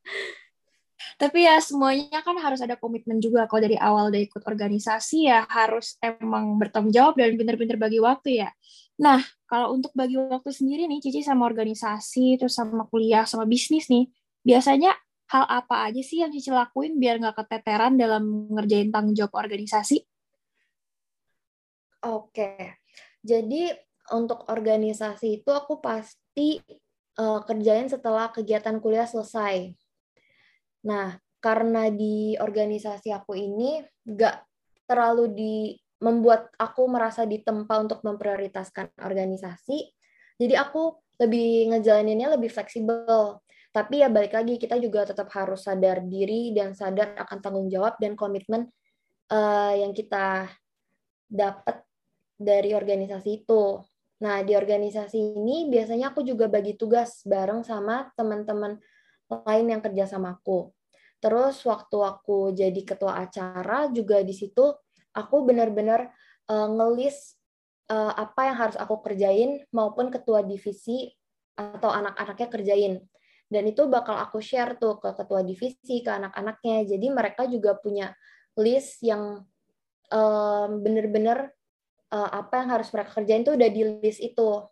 Tapi 1.19 1.43
ya 1.43 1.59
semuanya 1.59 2.23
kan 2.23 2.39
harus 2.39 2.63
ada 2.63 2.79
komitmen 2.79 3.19
juga. 3.19 3.43
Kalau 3.51 3.59
dari 3.59 3.75
awal 3.75 4.07
udah 4.07 4.23
ikut 4.23 4.39
organisasi 4.47 5.27
ya 5.27 5.43
harus 5.51 5.99
emang 5.99 6.55
bertanggung 6.55 6.95
jawab 6.95 7.19
dan 7.19 7.35
pinter-pinter 7.35 7.75
bagi 7.75 7.99
waktu 7.99 8.39
ya. 8.39 8.49
Nah, 9.03 9.19
kalau 9.43 9.75
untuk 9.75 9.91
bagi 9.91 10.15
waktu 10.15 10.51
sendiri 10.55 10.87
nih, 10.87 11.03
Cici 11.03 11.19
sama 11.19 11.43
organisasi, 11.47 12.39
terus 12.39 12.55
sama 12.55 12.87
kuliah, 12.87 13.27
sama 13.27 13.43
bisnis 13.43 13.91
nih, 13.91 14.07
biasanya 14.47 14.95
hal 15.27 15.43
apa 15.47 15.91
aja 15.91 15.99
sih 15.99 16.23
yang 16.23 16.31
Cici 16.31 16.55
lakuin 16.55 16.95
biar 16.95 17.19
nggak 17.19 17.35
keteteran 17.35 17.99
dalam 17.99 18.47
ngerjain 18.55 18.87
tanggung 18.87 19.15
jawab 19.15 19.35
organisasi? 19.43 20.03
Oke, 21.99 22.79
jadi 23.19 23.75
untuk 24.15 24.47
organisasi 24.49 25.43
itu 25.43 25.51
aku 25.51 25.83
pasti 25.83 26.59
uh, 27.19 27.41
kerjain 27.45 27.91
setelah 27.91 28.31
kegiatan 28.33 28.79
kuliah 28.81 29.05
selesai. 29.05 29.75
Nah, 30.87 31.19
karena 31.39 31.91
di 31.91 32.35
organisasi 32.39 33.11
aku 33.13 33.35
ini 33.35 33.83
nggak 34.07 34.35
terlalu 34.89 35.25
di 35.31 35.55
membuat 35.99 36.49
aku 36.55 36.87
merasa 36.87 37.27
ditempa 37.27 37.75
untuk 37.83 37.99
memprioritaskan 38.07 38.95
organisasi, 39.03 39.91
jadi 40.39 40.63
aku 40.63 40.95
lebih 41.19 41.75
ngejalaninnya 41.75 42.39
lebih 42.39 42.47
fleksibel. 42.47 43.43
Tapi 43.69 44.01
ya 44.01 44.09
balik 44.09 44.33
lagi 44.33 44.57
kita 44.57 44.79
juga 44.81 45.05
tetap 45.05 45.29
harus 45.35 45.67
sadar 45.67 46.01
diri 46.01 46.55
dan 46.55 46.73
sadar 46.73 47.13
akan 47.19 47.37
tanggung 47.43 47.67
jawab 47.69 47.99
dan 48.01 48.17
komitmen 48.17 48.65
uh, 49.29 49.73
yang 49.75 49.93
kita 49.93 50.49
dapat 51.29 51.85
dari 52.39 52.71
organisasi 52.71 53.43
itu. 53.43 53.83
Nah, 54.23 54.43
di 54.43 54.55
organisasi 54.55 55.15
ini 55.35 55.67
biasanya 55.67 56.15
aku 56.15 56.23
juga 56.23 56.47
bagi 56.47 56.79
tugas 56.79 57.23
bareng 57.27 57.63
sama 57.67 58.07
teman-teman 58.15 58.79
lain 59.27 59.65
yang 59.67 59.83
kerja 59.83 60.07
sama 60.07 60.39
aku. 60.39 60.71
Terus 61.19 61.59
waktu 61.67 61.97
aku 61.99 62.55
jadi 62.55 62.81
ketua 62.87 63.19
acara 63.19 63.91
juga 63.91 64.23
di 64.23 64.31
situ 64.31 64.71
aku 65.11 65.43
benar-benar 65.43 66.07
uh, 66.47 66.67
ngelis 66.71 67.35
uh, 67.91 68.15
apa 68.15 68.47
yang 68.47 68.57
harus 68.57 68.77
aku 68.79 69.03
kerjain 69.03 69.67
maupun 69.75 70.07
ketua 70.07 70.47
divisi 70.47 71.11
atau 71.59 71.91
anak-anaknya 71.91 72.47
kerjain 72.47 72.93
dan 73.49 73.63
itu 73.65 73.89
bakal 73.89 74.15
aku 74.15 74.39
share 74.39 74.77
tuh 74.77 75.01
ke 75.01 75.11
ketua 75.17 75.41
divisi 75.41 76.05
ke 76.05 76.07
anak-anaknya 76.07 76.87
jadi 76.87 77.07
mereka 77.09 77.49
juga 77.49 77.75
punya 77.75 78.13
list 78.55 79.01
yang 79.01 79.43
um, 80.13 80.69
bener-bener 80.79 81.51
uh, 82.13 82.29
apa 82.33 82.63
yang 82.63 82.69
harus 82.73 82.89
mereka 82.93 83.17
kerjain 83.17 83.45
tuh 83.45 83.55
udah 83.57 83.69
di 83.69 83.81
list 84.01 84.21
itu 84.21 84.65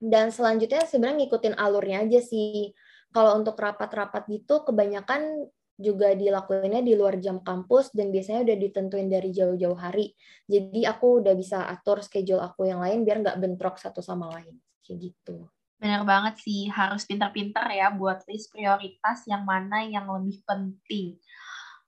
dan 0.00 0.32
selanjutnya 0.32 0.88
sebenarnya 0.88 1.26
ngikutin 1.26 1.54
alurnya 1.60 2.08
aja 2.08 2.20
sih 2.24 2.72
kalau 3.10 3.36
untuk 3.36 3.58
rapat-rapat 3.58 4.26
gitu 4.30 4.64
kebanyakan 4.64 5.50
juga 5.80 6.12
dilakuinnya 6.12 6.84
di 6.84 6.92
luar 6.92 7.16
jam 7.16 7.40
kampus 7.40 7.90
dan 7.96 8.12
biasanya 8.12 8.44
udah 8.44 8.56
ditentuin 8.60 9.08
dari 9.08 9.32
jauh-jauh 9.32 9.74
hari. 9.80 10.12
Jadi 10.44 10.84
aku 10.84 11.24
udah 11.24 11.32
bisa 11.32 11.64
atur 11.64 12.04
schedule 12.04 12.44
aku 12.44 12.68
yang 12.68 12.84
lain 12.84 13.00
biar 13.02 13.24
nggak 13.24 13.40
bentrok 13.40 13.80
satu 13.80 14.04
sama 14.04 14.28
lain. 14.36 14.60
Kayak 14.84 15.10
gitu. 15.10 15.48
Benar 15.80 16.04
banget 16.04 16.44
sih, 16.44 16.68
harus 16.68 17.08
pintar-pintar 17.08 17.64
ya 17.72 17.88
buat 17.88 18.20
list 18.28 18.52
prioritas 18.52 19.24
yang 19.24 19.48
mana 19.48 19.80
yang 19.80 20.04
lebih 20.12 20.44
penting. 20.44 21.16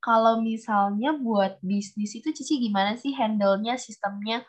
Kalau 0.02 0.42
misalnya 0.42 1.14
buat 1.14 1.62
bisnis 1.62 2.18
itu 2.18 2.34
Cici 2.34 2.58
gimana 2.58 2.98
sih 2.98 3.14
handle-nya, 3.14 3.78
sistemnya? 3.78 4.42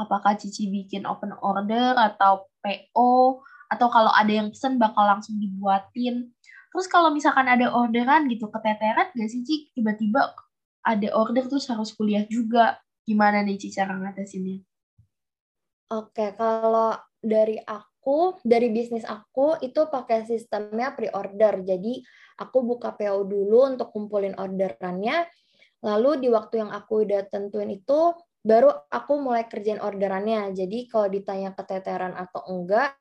Apakah 0.00 0.32
Cici 0.40 0.72
bikin 0.72 1.04
open 1.04 1.36
order 1.44 1.92
atau 1.92 2.48
PO? 2.64 3.44
Atau 3.68 3.92
kalau 3.92 4.08
ada 4.08 4.32
yang 4.32 4.48
pesen 4.48 4.80
bakal 4.80 5.04
langsung 5.04 5.36
dibuatin? 5.36 6.32
Terus 6.72 6.88
kalau 6.88 7.12
misalkan 7.12 7.46
ada 7.46 7.68
orderan 7.68 8.26
gitu, 8.32 8.48
keteteran 8.48 9.12
gak 9.12 9.28
sih 9.28 9.44
Cici? 9.44 9.76
Tiba-tiba 9.76 10.32
ada 10.80 11.08
order 11.12 11.44
terus 11.52 11.68
harus 11.68 11.92
kuliah 11.92 12.24
juga. 12.24 12.80
Gimana 13.04 13.44
nih 13.44 13.60
Cici 13.60 13.76
cara 13.76 14.00
ngatasinnya? 14.00 14.64
Oke, 15.92 16.32
kalau 16.32 16.96
dari 17.20 17.60
aku, 17.60 17.93
aku 18.04 18.36
dari 18.44 18.68
bisnis 18.68 19.08
aku 19.08 19.56
itu 19.64 19.88
pakai 19.88 20.28
sistemnya 20.28 20.92
pre-order. 20.92 21.64
Jadi 21.64 22.04
aku 22.36 22.60
buka 22.60 22.92
PO 22.92 23.24
dulu 23.24 23.64
untuk 23.64 23.88
kumpulin 23.96 24.36
orderannya. 24.36 25.24
Lalu 25.80 26.20
di 26.20 26.28
waktu 26.28 26.60
yang 26.60 26.68
aku 26.68 27.08
udah 27.08 27.24
tentuin 27.32 27.72
itu 27.72 28.12
baru 28.44 28.68
aku 28.92 29.24
mulai 29.24 29.48
kerjain 29.48 29.80
orderannya. 29.80 30.52
Jadi 30.52 30.84
kalau 30.92 31.08
ditanya 31.08 31.56
keteteran 31.56 32.12
atau 32.12 32.44
enggak, 32.44 32.92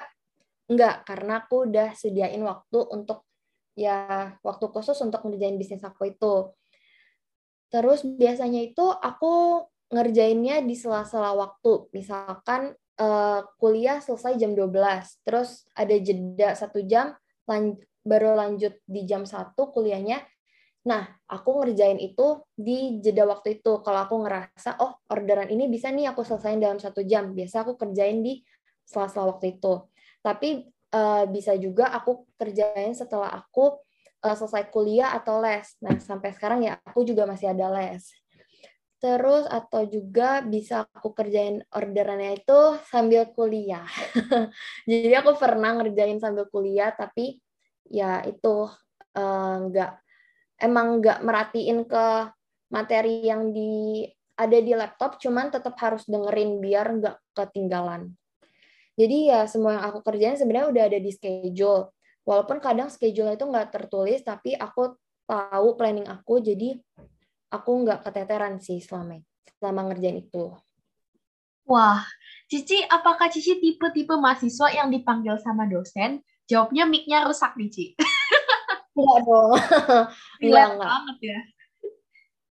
enggak 0.71 1.03
karena 1.03 1.43
aku 1.43 1.67
udah 1.67 1.91
sediain 1.91 2.39
waktu 2.39 2.79
untuk 2.87 3.27
ya 3.75 4.39
waktu 4.39 4.65
khusus 4.71 4.95
untuk 5.03 5.19
ngerjain 5.27 5.59
bisnis 5.59 5.83
aku 5.83 6.15
itu. 6.15 6.55
Terus 7.67 8.07
biasanya 8.07 8.63
itu 8.63 8.87
aku 8.87 9.67
ngerjainnya 9.91 10.63
di 10.63 10.79
sela-sela 10.79 11.35
waktu. 11.35 11.91
Misalkan 11.91 12.79
uh, 12.99 13.41
kuliah 13.57 13.97
selesai 14.03 14.37
jam 14.37 14.53
12, 14.53 14.69
terus 15.25 15.65
ada 15.73 15.95
jeda 15.97 16.53
satu 16.53 16.83
jam, 16.85 17.13
lan 17.49 17.77
baru 18.03 18.35
lanjut 18.35 18.77
di 18.83 19.07
jam 19.07 19.23
satu 19.23 19.71
kuliahnya. 19.71 20.21
Nah, 20.83 21.07
aku 21.31 21.63
ngerjain 21.63 21.95
itu 21.95 22.43
di 22.59 22.99
jeda 22.99 23.23
waktu 23.23 23.63
itu. 23.63 23.79
Kalau 23.79 23.99
aku 24.03 24.27
ngerasa, 24.27 24.83
oh 24.83 24.99
orderan 25.07 25.47
ini 25.47 25.71
bisa 25.71 25.87
nih 25.87 26.11
aku 26.11 26.27
selesaiin 26.27 26.59
dalam 26.59 26.75
satu 26.75 27.07
jam. 27.07 27.31
Biasa 27.31 27.63
aku 27.63 27.79
kerjain 27.79 28.19
di 28.19 28.43
sela-sela 28.83 29.31
waktu 29.31 29.55
itu. 29.55 29.87
Tapi 30.19 30.67
uh, 30.91 31.23
bisa 31.31 31.55
juga 31.55 31.87
aku 31.95 32.27
kerjain 32.35 32.91
setelah 32.91 33.31
aku 33.31 33.79
uh, 34.27 34.35
selesai 34.35 34.67
kuliah 34.75 35.15
atau 35.15 35.39
les. 35.39 35.63
Nah, 35.79 35.95
sampai 36.03 36.35
sekarang 36.35 36.67
ya 36.67 36.75
aku 36.83 37.07
juga 37.07 37.23
masih 37.23 37.55
ada 37.55 37.71
les. 37.71 38.03
Terus 39.03 39.43
atau 39.51 39.83
juga 39.83 40.39
bisa 40.39 40.87
aku 40.95 41.11
kerjain 41.11 41.59
orderannya 41.75 42.39
itu 42.39 42.79
sambil 42.87 43.27
kuliah. 43.35 43.83
Jadi 44.89 45.11
aku 45.11 45.35
pernah 45.35 45.75
ngerjain 45.75 46.23
sambil 46.23 46.47
kuliah, 46.47 46.95
tapi 46.95 47.35
ya 47.91 48.23
itu 48.23 48.71
uh, 49.19 49.59
emang 50.55 51.03
nggak 51.03 51.19
merhatiin 51.19 51.83
ke 51.83 52.31
materi 52.71 53.27
yang 53.27 53.51
di 53.51 54.07
ada 54.39 54.57
di 54.63 54.71
laptop, 54.71 55.19
cuman 55.19 55.51
tetap 55.51 55.75
harus 55.83 56.07
dengerin 56.07 56.63
biar 56.63 56.95
nggak 56.95 57.17
ketinggalan. 57.35 58.07
Jadi 58.95 59.35
ya 59.35 59.43
semua 59.51 59.83
yang 59.83 59.83
aku 59.83 59.99
kerjain 59.99 60.39
sebenarnya 60.39 60.71
udah 60.71 60.83
ada 60.87 60.99
di 61.03 61.11
schedule. 61.11 61.91
Walaupun 62.23 62.63
kadang 62.63 62.87
schedule 62.87 63.35
itu 63.35 63.43
nggak 63.43 63.67
tertulis, 63.67 64.23
tapi 64.23 64.55
aku 64.55 64.95
tahu 65.27 65.75
planning 65.75 66.07
aku, 66.07 66.39
jadi 66.39 66.79
aku 67.53 67.85
nggak 67.85 68.01
keteteran 68.01 68.57
sih 68.57 68.81
selama 68.81 69.21
selama 69.61 69.93
ngerjain 69.93 70.25
itu. 70.25 70.57
Wah, 71.63 72.03
Cici, 72.51 72.83
apakah 72.83 73.31
Cici 73.31 73.61
tipe-tipe 73.61 74.17
mahasiswa 74.19 74.67
yang 74.73 74.91
dipanggil 74.91 75.39
sama 75.39 75.63
dosen, 75.69 76.19
jawabnya 76.49 76.83
mic-nya 76.83 77.23
rusak 77.23 77.55
nih, 77.55 77.69
Ci? 77.71 77.85
Enggak 78.97 79.19
dong. 79.27 79.51
enggak, 80.43 80.67
enggak. 80.75 80.89
banget 80.91 81.17
ya. 81.23 81.39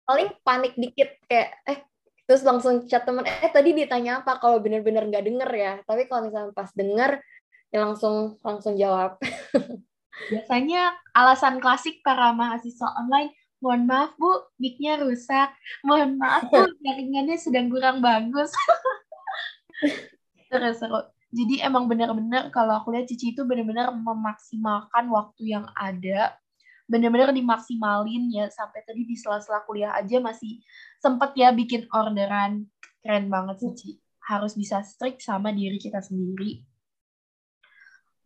Paling 0.06 0.30
panik 0.42 0.74
dikit 0.74 1.10
kayak, 1.30 1.50
eh, 1.70 1.80
terus 2.26 2.42
langsung 2.42 2.90
chat 2.90 3.06
temen, 3.06 3.26
eh 3.30 3.52
tadi 3.54 3.78
ditanya 3.78 4.26
apa 4.26 4.42
kalau 4.42 4.58
bener-bener 4.58 5.06
nggak 5.06 5.26
denger 5.26 5.50
ya. 5.54 5.74
Tapi 5.86 6.10
kalau 6.10 6.26
misalnya 6.26 6.50
pas 6.58 6.74
denger, 6.74 7.22
ya 7.70 7.78
langsung 7.86 8.42
langsung 8.42 8.74
jawab. 8.74 9.22
Biasanya 10.34 10.98
alasan 11.14 11.62
klasik 11.62 12.02
para 12.02 12.34
mahasiswa 12.34 12.90
online, 12.98 13.30
mohon 13.64 13.88
maaf 13.88 14.16
Bu, 14.20 14.52
mic-nya 14.60 15.00
rusak. 15.00 15.52
Mohon 15.84 16.20
maaf 16.20 16.48
Bu, 16.48 16.64
jaringannya 16.86 17.38
sedang 17.40 17.68
kurang 17.72 18.00
bagus. 18.04 18.52
Terus 20.52 20.80
seru. 20.80 21.02
Jadi 21.36 21.60
emang 21.60 21.92
benar-benar 21.92 22.48
kalau 22.48 22.80
aku 22.80 22.96
lihat 22.96 23.12
Cici 23.12 23.36
itu 23.36 23.44
benar-benar 23.44 23.92
memaksimalkan 23.92 25.12
waktu 25.12 25.52
yang 25.52 25.68
ada. 25.76 26.40
Benar-benar 26.88 27.36
dimaksimalin 27.36 28.32
ya 28.32 28.48
sampai 28.48 28.86
tadi 28.88 29.04
di 29.04 29.20
sela-sela 29.20 29.66
kuliah 29.68 29.92
aja 30.00 30.24
masih 30.24 30.64
sempet 31.04 31.36
ya 31.36 31.52
bikin 31.52 31.92
orderan. 31.92 32.72
Keren 33.04 33.28
banget 33.28 33.68
Cici. 33.68 34.00
Harus 34.24 34.56
bisa 34.56 34.80
strict 34.80 35.20
sama 35.20 35.52
diri 35.52 35.76
kita 35.76 36.00
sendiri. 36.00 36.64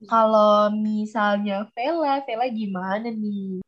Kalau 0.06 0.72
misalnya 0.72 1.68
Vela, 1.76 2.24
Vela 2.24 2.48
gimana 2.48 3.10
nih? 3.10 3.60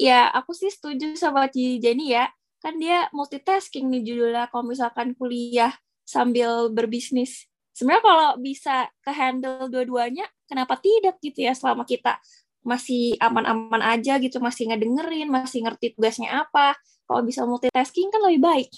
Ya 0.00 0.28
aku 0.32 0.52
sih 0.56 0.72
setuju 0.72 1.16
sama 1.16 1.48
Ci 1.48 1.80
Jenny 1.80 2.12
ya. 2.14 2.28
Kan 2.60 2.76
dia 2.76 3.08
multitasking 3.16 3.88
nih 3.88 4.04
judulnya 4.04 4.52
kalau 4.52 4.68
misalkan 4.68 5.16
kuliah 5.16 5.72
sambil 6.04 6.68
berbisnis. 6.68 7.48
Sebenarnya 7.72 8.04
kalau 8.04 8.28
bisa 8.36 8.90
ke 9.00 9.10
handle 9.14 9.70
dua-duanya, 9.72 10.28
kenapa 10.44 10.76
tidak 10.76 11.16
gitu 11.24 11.48
ya 11.48 11.56
selama 11.56 11.88
kita 11.88 12.20
masih 12.60 13.16
aman-aman 13.16 13.80
aja 13.80 14.20
gitu, 14.20 14.36
masih 14.36 14.68
ngedengerin, 14.68 15.32
masih 15.32 15.64
ngerti 15.64 15.96
tugasnya 15.96 16.44
apa. 16.44 16.76
Kalau 17.08 17.24
bisa 17.24 17.48
multitasking 17.48 18.12
kan 18.12 18.20
lebih 18.28 18.40
baik. 18.44 18.68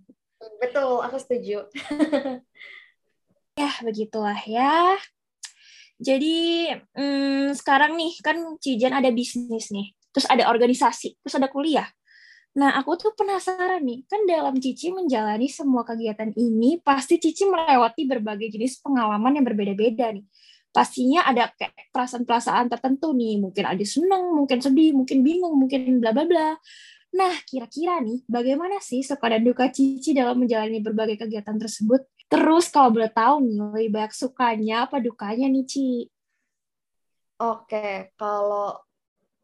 Betul, 0.60 1.00
aku 1.00 1.16
setuju. 1.16 1.64
ya, 3.62 3.70
begitulah 3.80 4.36
ya. 4.44 5.00
Jadi, 6.02 6.68
hmm, 6.98 7.54
sekarang 7.56 7.96
nih, 7.96 8.12
kan 8.20 8.36
Cijen 8.58 8.92
ada 8.92 9.08
bisnis 9.14 9.70
nih 9.72 9.94
terus 10.12 10.28
ada 10.28 10.46
organisasi, 10.52 11.18
terus 11.24 11.34
ada 11.34 11.48
kuliah. 11.50 11.88
Nah, 12.52 12.76
aku 12.76 13.00
tuh 13.00 13.16
penasaran 13.16 13.80
nih, 13.80 14.04
kan 14.04 14.28
dalam 14.28 14.60
Cici 14.60 14.92
menjalani 14.92 15.48
semua 15.48 15.88
kegiatan 15.88 16.28
ini, 16.36 16.76
pasti 16.84 17.16
Cici 17.16 17.48
melewati 17.48 18.04
berbagai 18.04 18.52
jenis 18.52 18.76
pengalaman 18.84 19.40
yang 19.40 19.46
berbeda-beda 19.48 20.12
nih. 20.12 20.24
pastinya 20.72 21.28
ada 21.28 21.52
kayak 21.52 21.92
perasaan-perasaan 21.92 22.72
tertentu 22.72 23.12
nih. 23.12 23.36
Mungkin 23.38 23.64
ada 23.68 23.84
seneng, 23.84 24.32
mungkin 24.32 24.58
sedih, 24.64 24.96
mungkin 24.96 25.20
bingung, 25.20 25.54
mungkin 25.60 26.00
bla 26.00 26.16
bla 26.16 26.24
bla. 26.24 26.56
Nah, 27.12 27.34
kira-kira 27.44 28.00
nih, 28.00 28.24
bagaimana 28.24 28.80
sih 28.80 29.04
suka 29.04 29.28
dan 29.36 29.44
duka 29.44 29.68
Cici 29.68 30.16
dalam 30.16 30.40
menjalani 30.40 30.80
berbagai 30.80 31.20
kegiatan 31.20 31.60
tersebut? 31.60 32.08
Terus 32.24 32.72
kalau 32.72 32.88
boleh 32.96 33.12
tahu 33.12 33.44
nih, 33.44 33.56
lebih 33.60 33.90
banyak 33.92 34.12
sukanya 34.16 34.88
apa 34.88 34.96
dukanya 34.96 35.44
nih, 35.52 35.64
Ci? 35.68 36.08
Oke, 37.42 38.14
kalau 38.16 38.80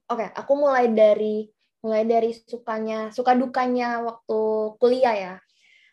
oke, 0.08 0.26
aku 0.34 0.52
mulai 0.56 0.88
dari 0.92 1.48
mulai 1.84 2.02
dari 2.08 2.34
sukanya, 2.34 3.14
suka 3.14 3.38
dukanya 3.38 4.02
waktu 4.02 4.40
kuliah 4.82 5.14
ya. 5.14 5.34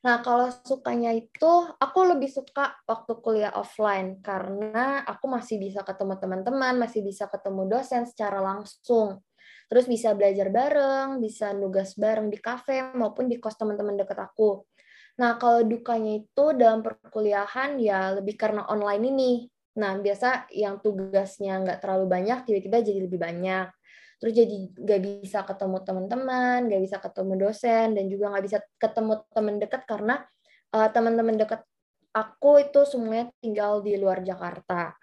Nah, 0.05 0.21
kalau 0.21 0.53
sukanya 0.65 1.13
itu, 1.17 1.51
aku 1.81 1.99
lebih 2.05 2.29
suka 2.29 2.77
waktu 2.85 3.13
kuliah 3.25 3.53
offline, 3.57 4.21
karena 4.21 5.01
aku 5.01 5.25
masih 5.25 5.57
bisa 5.57 5.81
ketemu 5.81 6.21
teman-teman, 6.21 6.77
masih 6.77 7.01
bisa 7.01 7.25
ketemu 7.25 7.65
dosen 7.65 8.05
secara 8.05 8.37
langsung. 8.37 9.25
Terus 9.65 9.89
bisa 9.89 10.13
belajar 10.13 10.53
bareng, 10.53 11.17
bisa 11.17 11.57
nugas 11.57 11.97
bareng 11.97 12.29
di 12.29 12.37
kafe, 12.37 12.93
maupun 12.93 13.25
di 13.25 13.41
kos 13.41 13.57
teman-teman 13.57 13.97
deket 13.97 14.17
aku. 14.21 14.61
Nah, 15.17 15.41
kalau 15.41 15.65
dukanya 15.65 16.21
itu 16.21 16.53
dalam 16.53 16.85
perkuliahan, 16.85 17.81
ya 17.81 18.13
lebih 18.13 18.37
karena 18.37 18.61
online 18.69 19.03
ini. 19.09 19.31
Nah, 19.81 19.97
biasa 19.97 20.53
yang 20.53 20.85
tugasnya 20.85 21.65
nggak 21.65 21.81
terlalu 21.81 22.05
banyak, 22.05 22.45
tiba-tiba 22.45 22.77
jadi 22.85 22.99
lebih 23.09 23.17
banyak 23.17 23.67
terus 24.15 24.33
jadi 24.33 24.57
nggak 24.73 25.01
bisa 25.03 25.43
ketemu 25.43 25.77
teman-teman, 25.83 26.59
nggak 26.67 26.81
bisa 26.81 26.97
ketemu 27.03 27.33
dosen, 27.47 27.87
dan 27.93 28.05
juga 28.07 28.25
nggak 28.31 28.45
bisa 28.45 28.57
ketemu 28.79 29.13
teman 29.31 29.55
dekat 29.59 29.81
karena 29.83 30.15
uh, 30.71 30.89
teman-teman 30.89 31.35
dekat 31.35 31.61
aku 32.15 32.63
itu 32.63 32.87
semuanya 32.87 33.27
tinggal 33.43 33.83
di 33.83 33.99
luar 33.99 34.23
Jakarta. 34.23 34.95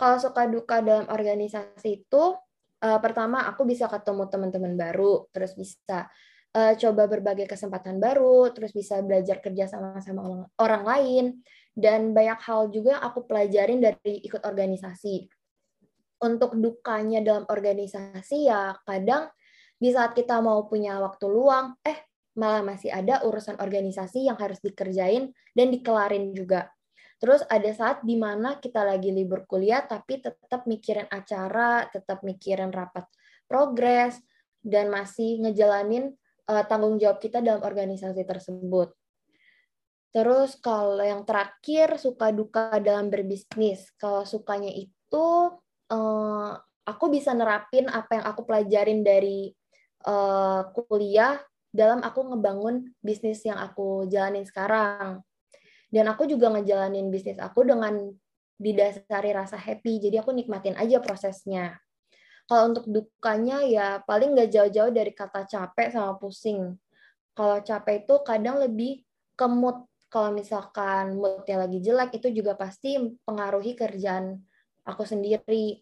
Kalau 0.00 0.16
suka 0.16 0.48
duka 0.48 0.80
dalam 0.80 1.04
organisasi 1.12 2.08
itu, 2.08 2.32
uh, 2.80 2.98
pertama 3.04 3.44
aku 3.44 3.68
bisa 3.68 3.84
ketemu 3.92 4.24
teman-teman 4.32 4.72
baru, 4.72 5.28
terus 5.36 5.52
bisa 5.52 6.08
uh, 6.56 6.72
coba 6.80 7.04
berbagai 7.04 7.44
kesempatan 7.44 8.00
baru, 8.00 8.48
terus 8.56 8.72
bisa 8.72 9.04
belajar 9.04 9.44
kerja 9.44 9.68
sama-sama 9.68 10.48
orang 10.56 10.84
lain, 10.88 11.24
dan 11.76 12.16
banyak 12.16 12.40
hal 12.40 12.72
juga 12.72 13.04
aku 13.04 13.28
pelajarin 13.28 13.84
dari 13.84 14.24
ikut 14.24 14.40
organisasi 14.40 15.39
untuk 16.20 16.56
dukanya 16.56 17.24
dalam 17.24 17.44
organisasi 17.48 18.48
ya 18.48 18.76
kadang 18.84 19.32
di 19.80 19.88
saat 19.88 20.12
kita 20.12 20.44
mau 20.44 20.68
punya 20.68 21.00
waktu 21.00 21.24
luang, 21.24 21.72
eh 21.80 21.96
malah 22.36 22.60
masih 22.60 22.92
ada 22.92 23.24
urusan 23.24 23.56
organisasi 23.56 24.28
yang 24.28 24.36
harus 24.36 24.60
dikerjain 24.60 25.32
dan 25.56 25.66
dikelarin 25.72 26.36
juga. 26.36 26.68
Terus 27.20 27.44
ada 27.48 27.68
saat 27.72 28.04
di 28.04 28.16
mana 28.16 28.60
kita 28.60 28.80
lagi 28.84 29.12
libur 29.12 29.44
kuliah 29.44 29.84
tapi 29.84 30.20
tetap 30.20 30.64
mikirin 30.68 31.08
acara, 31.08 31.88
tetap 31.88 32.20
mikirin 32.24 32.72
rapat 32.72 33.08
progres, 33.48 34.20
dan 34.60 34.92
masih 34.92 35.40
ngejalanin 35.40 36.12
uh, 36.48 36.64
tanggung 36.68 37.00
jawab 37.00 37.20
kita 37.20 37.40
dalam 37.40 37.64
organisasi 37.64 38.24
tersebut. 38.24 38.92
Terus 40.10 40.58
kalau 40.58 41.00
yang 41.00 41.22
terakhir 41.24 41.96
suka 41.96 42.34
duka 42.34 42.76
dalam 42.82 43.08
berbisnis. 43.08 43.94
Kalau 43.94 44.26
sukanya 44.26 44.68
itu 44.68 45.26
uh, 45.90 46.56
aku 46.86 47.04
bisa 47.12 47.34
nerapin 47.36 47.90
apa 47.90 48.18
yang 48.18 48.24
aku 48.26 48.46
pelajarin 48.46 49.02
dari 49.02 49.52
uh, 50.06 50.66
kuliah 50.72 51.38
dalam 51.70 52.02
aku 52.02 52.34
ngebangun 52.34 52.90
bisnis 53.02 53.42
yang 53.46 53.58
aku 53.58 54.06
jalanin 54.10 54.46
sekarang. 54.46 55.22
Dan 55.90 56.06
aku 56.06 56.26
juga 56.26 56.54
ngejalanin 56.54 57.10
bisnis 57.10 57.38
aku 57.42 57.66
dengan 57.66 58.14
didasari 58.60 59.34
rasa 59.34 59.58
happy, 59.58 59.98
jadi 59.98 60.22
aku 60.22 60.30
nikmatin 60.30 60.78
aja 60.78 61.02
prosesnya. 61.02 61.82
Kalau 62.46 62.74
untuk 62.74 62.86
dukanya 62.90 63.62
ya 63.62 63.86
paling 64.02 64.34
nggak 64.34 64.50
jauh-jauh 64.50 64.90
dari 64.90 65.14
kata 65.14 65.46
capek 65.46 65.94
sama 65.94 66.18
pusing. 66.18 66.74
Kalau 67.34 67.62
capek 67.62 68.06
itu 68.06 68.14
kadang 68.26 68.58
lebih 68.58 69.06
ke. 69.38 69.46
Kalau 70.10 70.34
misalkan 70.34 71.14
moodnya 71.22 71.62
lagi 71.62 71.78
jelek 71.78 72.18
itu 72.18 72.34
juga 72.34 72.58
pasti 72.58 72.98
pengaruhi 73.22 73.78
kerjaan 73.78 74.42
aku 74.84 75.04
sendiri. 75.04 75.80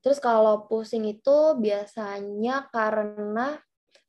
Terus 0.00 0.16
kalau 0.16 0.64
pusing 0.64 1.04
itu 1.04 1.60
biasanya 1.60 2.72
karena 2.72 3.60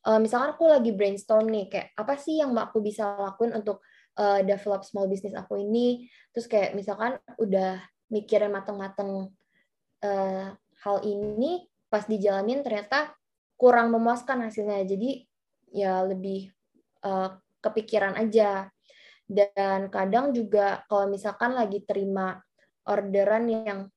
uh, 0.07 0.19
misalkan 0.19 0.55
aku 0.55 0.71
lagi 0.71 0.95
brainstorm 0.95 1.51
nih 1.51 1.67
kayak 1.67 1.87
apa 1.99 2.15
sih 2.15 2.39
yang 2.39 2.55
aku 2.55 2.79
bisa 2.79 3.19
lakuin 3.19 3.51
untuk 3.51 3.83
uh, 4.15 4.39
develop 4.41 4.87
small 4.87 5.11
business 5.11 5.35
aku 5.35 5.59
ini. 5.59 6.07
Terus 6.31 6.47
kayak 6.47 6.71
misalkan 6.73 7.19
udah 7.37 7.83
mikirin 8.11 8.51
mateng-mateng 8.55 9.31
uh, 10.03 10.45
hal 10.55 10.97
ini 11.03 11.67
pas 11.91 12.07
dijalanin 12.07 12.63
ternyata 12.63 13.11
kurang 13.59 13.91
memuaskan 13.91 14.47
hasilnya. 14.47 14.87
Jadi 14.87 15.27
ya 15.75 16.07
lebih 16.07 16.51
uh, 17.03 17.35
kepikiran 17.59 18.15
aja. 18.15 18.71
Dan 19.31 19.87
kadang 19.87 20.35
juga 20.35 20.83
kalau 20.91 21.07
misalkan 21.07 21.55
lagi 21.55 21.79
terima 21.87 22.35
orderan 22.83 23.47
yang 23.47 23.87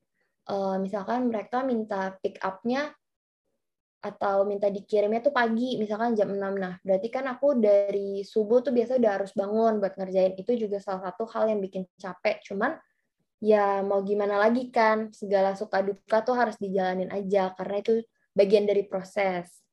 uh, 0.48 0.76
misalkan 0.80 1.28
mereka 1.28 1.62
minta 1.62 2.16
pick 2.20 2.40
up-nya 2.40 2.92
atau 4.04 4.44
minta 4.44 4.68
dikirimnya 4.68 5.24
tuh 5.24 5.32
pagi, 5.32 5.80
misalkan 5.80 6.12
jam 6.12 6.28
6. 6.28 6.36
Nah, 6.36 6.76
berarti 6.84 7.08
kan 7.08 7.24
aku 7.24 7.56
dari 7.56 8.20
subuh 8.20 8.60
tuh 8.60 8.76
biasa 8.76 9.00
udah 9.00 9.12
harus 9.16 9.32
bangun 9.32 9.80
buat 9.80 9.96
ngerjain. 9.96 10.36
Itu 10.36 10.52
juga 10.60 10.76
salah 10.76 11.08
satu 11.08 11.24
hal 11.24 11.48
yang 11.48 11.64
bikin 11.64 11.88
capek. 11.96 12.44
Cuman 12.44 12.76
ya 13.40 13.80
mau 13.80 14.04
gimana 14.04 14.36
lagi 14.36 14.68
kan, 14.68 15.08
segala 15.08 15.56
suka 15.56 15.80
duka 15.80 16.20
tuh 16.20 16.36
harus 16.36 16.60
dijalanin 16.60 17.08
aja 17.08 17.56
karena 17.56 17.80
itu 17.80 18.04
bagian 18.36 18.68
dari 18.68 18.84
proses. 18.84 19.64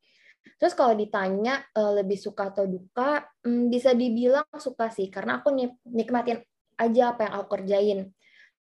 Terus 0.58 0.74
kalau 0.80 0.96
ditanya 0.96 1.68
uh, 1.76 2.00
lebih 2.00 2.16
suka 2.16 2.56
atau 2.56 2.64
duka, 2.64 3.28
hmm, 3.44 3.68
bisa 3.68 3.92
dibilang 3.92 4.48
suka 4.58 4.88
sih 4.96 5.12
karena 5.12 5.44
aku 5.44 5.52
nikmatin 5.86 6.40
aja 6.80 7.14
apa 7.14 7.28
yang 7.28 7.34
aku 7.36 7.48
kerjain. 7.60 8.00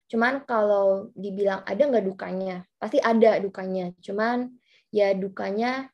Cuman 0.07 0.47
kalau 0.47 1.11
dibilang 1.13 1.63
ada 1.67 1.83
nggak 1.83 2.05
dukanya, 2.07 2.63
pasti 2.79 2.97
ada 3.03 3.39
dukanya. 3.43 3.91
Cuman 3.99 4.51
ya 4.91 5.11
dukanya 5.11 5.91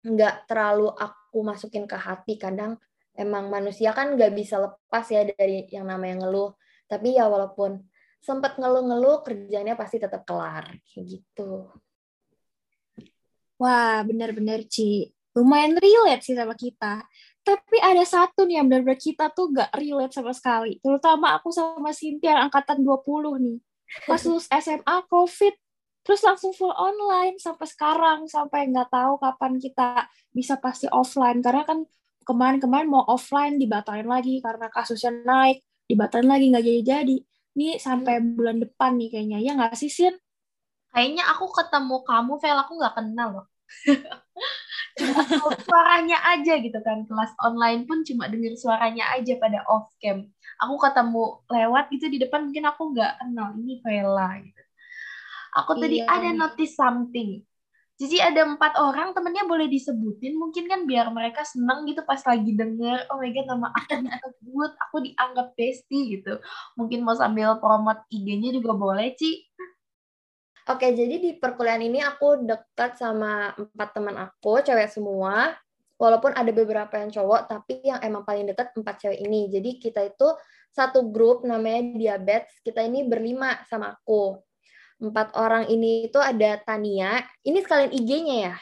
nggak 0.00 0.48
terlalu 0.48 0.88
aku 0.96 1.44
masukin 1.44 1.84
ke 1.84 1.96
hati. 1.96 2.40
Kadang 2.40 2.80
emang 3.12 3.52
manusia 3.52 3.92
kan 3.92 4.16
nggak 4.16 4.32
bisa 4.32 4.56
lepas 4.58 5.04
ya 5.12 5.28
dari 5.28 5.68
yang 5.68 5.84
namanya 5.84 6.24
ngeluh. 6.24 6.56
Tapi 6.88 7.20
ya 7.20 7.28
walaupun 7.28 7.84
sempat 8.18 8.58
ngeluh-ngeluh, 8.58 9.22
kerjanya 9.22 9.78
pasti 9.78 10.00
tetap 10.00 10.26
kelar. 10.26 10.72
Kayak 10.88 11.04
gitu. 11.20 11.70
Wah, 13.58 14.02
benar-benar, 14.06 14.62
Ci. 14.70 15.10
Lumayan 15.34 15.78
relate 15.78 16.22
sih 16.22 16.34
sama 16.34 16.54
kita. 16.54 17.02
Tapi 17.48 17.80
ada 17.80 18.04
satu 18.04 18.44
nih 18.44 18.60
yang 18.60 18.68
benar-benar 18.68 19.00
kita 19.00 19.32
tuh 19.32 19.48
gak 19.56 19.72
relate 19.72 20.12
sama 20.12 20.36
sekali. 20.36 20.76
Terutama 20.84 21.32
aku 21.32 21.48
sama 21.48 21.96
Cynthia 21.96 22.36
yang 22.36 22.52
angkatan 22.52 22.84
20 22.84 23.40
nih. 23.40 23.56
Pas 24.04 24.20
lulus 24.28 24.44
SMA, 24.52 24.96
COVID, 25.08 25.54
terus 26.04 26.20
langsung 26.20 26.52
full 26.52 26.76
online 26.76 27.40
sampai 27.40 27.64
sekarang. 27.64 28.28
Sampai 28.28 28.68
nggak 28.68 28.92
tahu 28.92 29.16
kapan 29.16 29.56
kita 29.56 30.04
bisa 30.28 30.60
pasti 30.60 30.92
offline. 30.92 31.40
Karena 31.40 31.64
kan 31.64 31.88
kemarin-kemarin 32.28 32.84
mau 32.84 33.08
offline 33.08 33.56
dibatalin 33.56 34.04
lagi 34.04 34.44
karena 34.44 34.68
kasusnya 34.68 35.08
naik. 35.24 35.64
Dibatalin 35.88 36.28
lagi 36.28 36.52
nggak 36.52 36.64
jadi-jadi. 36.68 37.16
Ini 37.56 37.80
sampai 37.80 38.20
bulan 38.20 38.60
depan 38.60 39.00
nih 39.00 39.08
kayaknya. 39.08 39.38
Ya 39.40 39.56
nggak 39.56 39.72
sih, 39.72 39.88
Sin? 39.88 40.12
Kayaknya 40.92 41.24
aku 41.32 41.48
ketemu 41.48 41.96
kamu, 42.04 42.32
Vel, 42.44 42.58
aku 42.60 42.72
nggak 42.76 42.94
kenal 43.00 43.28
loh. 43.40 43.46
cuma 44.98 45.22
suaranya 45.62 46.18
aja 46.34 46.58
gitu 46.58 46.78
kan. 46.82 47.06
Kelas 47.06 47.32
online 47.40 47.86
pun 47.86 48.02
cuma 48.02 48.26
denger 48.26 48.58
suaranya 48.58 49.14
aja 49.14 49.38
pada 49.38 49.62
off 49.70 49.88
cam. 50.02 50.26
Aku 50.58 50.74
ketemu 50.82 51.24
lewat 51.46 51.84
gitu 51.94 52.06
di 52.10 52.18
depan 52.18 52.50
mungkin 52.50 52.66
aku 52.66 52.82
nggak 52.92 53.12
kenal. 53.22 53.54
Ini 53.54 53.74
Vela 53.80 54.30
gitu. 54.42 54.62
Aku 55.64 55.78
iya. 55.78 55.80
tadi 55.80 55.98
ada 56.04 56.30
notice 56.34 56.74
something. 56.76 57.42
Jadi 57.98 58.22
ada 58.22 58.46
empat 58.46 58.78
orang 58.78 59.10
temennya 59.10 59.42
boleh 59.42 59.66
disebutin 59.66 60.38
mungkin 60.38 60.70
kan 60.70 60.86
biar 60.86 61.10
mereka 61.10 61.42
seneng 61.42 61.82
gitu 61.82 62.06
pas 62.06 62.22
lagi 62.22 62.54
denger 62.54 63.10
oh 63.10 63.18
my 63.18 63.26
god 63.34 63.46
nama 63.50 63.74
aku 63.74 63.98
disebut 63.98 64.72
aku 64.86 64.96
dianggap 65.02 65.46
bestie 65.58 66.04
gitu. 66.14 66.38
Mungkin 66.78 67.02
mau 67.02 67.18
sambil 67.18 67.58
promote 67.58 68.06
IG-nya 68.06 68.54
juga 68.54 68.78
boleh 68.78 69.18
Ci 69.18 69.50
Oke, 70.68 70.92
jadi 70.92 71.16
di 71.16 71.30
perkuliahan 71.40 71.80
ini 71.80 72.04
aku 72.04 72.44
dekat 72.44 73.00
sama 73.00 73.56
empat 73.56 73.88
teman 73.96 74.20
aku, 74.20 74.60
cewek 74.60 74.92
semua. 74.92 75.56
Walaupun 75.96 76.36
ada 76.36 76.52
beberapa 76.52 76.92
yang 77.00 77.08
cowok, 77.08 77.48
tapi 77.48 77.80
yang 77.80 77.98
emang 78.04 78.22
paling 78.22 78.44
dekat 78.44 78.76
empat 78.76 79.00
cewek 79.00 79.16
ini. 79.16 79.48
Jadi 79.48 79.80
kita 79.80 80.04
itu 80.04 80.28
satu 80.68 81.08
grup 81.08 81.48
namanya 81.48 81.96
Diabetes. 81.96 82.60
Kita 82.60 82.84
ini 82.84 83.00
berlima 83.08 83.64
sama 83.64 83.96
aku. 83.96 84.36
Empat 85.00 85.32
orang 85.40 85.72
ini 85.72 86.12
itu 86.12 86.20
ada 86.20 86.60
Tania. 86.60 87.24
Ini 87.40 87.58
sekalian 87.64 87.90
IG-nya 87.96 88.36
ya? 88.52 88.56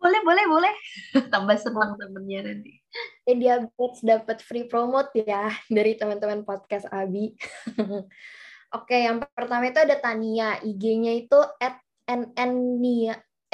Boleh, 0.00 0.20
boleh, 0.24 0.44
boleh. 0.48 0.74
Tambah 1.32 1.56
senang 1.60 2.00
temennya 2.00 2.48
nanti. 2.48 2.80
Ya, 3.28 3.34
Diabetes 3.36 4.00
dapat 4.00 4.40
free 4.40 4.64
promote 4.72 5.12
ya 5.20 5.52
dari 5.68 6.00
teman-teman 6.00 6.48
podcast 6.48 6.88
Abi. 6.88 7.36
Oke, 8.74 9.06
yang 9.06 9.22
pertama 9.22 9.70
itu 9.70 9.78
ada 9.78 9.94
Tania. 10.02 10.58
IG-nya 10.58 11.14
itu 11.14 11.38
at 11.62 11.78